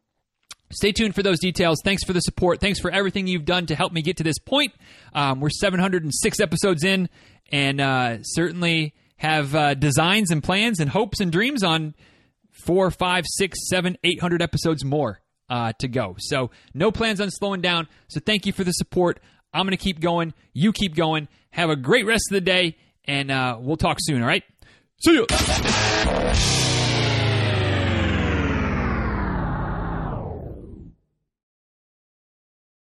Stay 0.74 0.92
tuned 0.92 1.16
for 1.16 1.24
those 1.24 1.40
details. 1.40 1.80
Thanks 1.84 2.04
for 2.04 2.14
the 2.14 2.20
support. 2.22 2.60
Thanks 2.60 2.80
for 2.80 2.92
everything 2.92 3.28
you've 3.28 3.46
done 3.46 3.66
to 3.68 3.76
help 3.76 3.94
me 3.94 4.02
get 4.02 4.18
to 4.18 4.24
this 4.24 4.40
point. 4.40 4.74
Um, 5.14 5.40
we're 5.40 5.50
706 5.50 6.40
episodes 6.40 6.84
in, 6.84 7.10
and 7.52 7.80
uh, 7.80 8.18
certainly 8.24 8.94
have 9.18 9.56
uh, 9.56 9.74
designs 9.74 10.32
and 10.32 10.44
plans 10.44 10.80
and 10.80 10.90
hopes 10.90 11.20
and 11.20 11.32
dreams 11.32 11.64
on 11.64 11.96
four, 12.52 12.92
five, 12.92 13.26
six, 13.28 13.58
seven, 13.70 13.98
eight 14.04 14.20
hundred 14.20 14.42
episodes 14.42 14.84
more 14.84 15.22
uh, 15.50 15.74
to 15.80 15.88
go. 15.88 16.16
So 16.20 16.52
no 16.74 16.92
plans 16.92 17.22
on 17.22 17.30
slowing 17.32 17.62
down. 17.62 17.88
So 18.10 18.20
thank 18.20 18.46
you 18.46 18.54
for 18.54 18.64
the 18.64 18.72
support. 18.72 19.20
I'm 19.54 19.66
going 19.66 19.78
to 19.78 19.84
keep 19.84 20.00
going. 20.00 20.34
You 20.54 20.74
keep 20.74 20.96
going. 20.96 21.28
Have 21.52 21.70
a 21.70 21.76
great 21.76 22.06
rest 22.06 22.26
of 22.32 22.36
the 22.36 22.42
day, 22.42 22.78
and 23.06 23.30
uh, 23.30 23.58
we'll 23.60 23.78
talk 23.78 23.98
soon. 24.00 24.22
All 24.22 24.28
right. 24.28 24.44
See 25.06 25.14
you. 25.14 26.73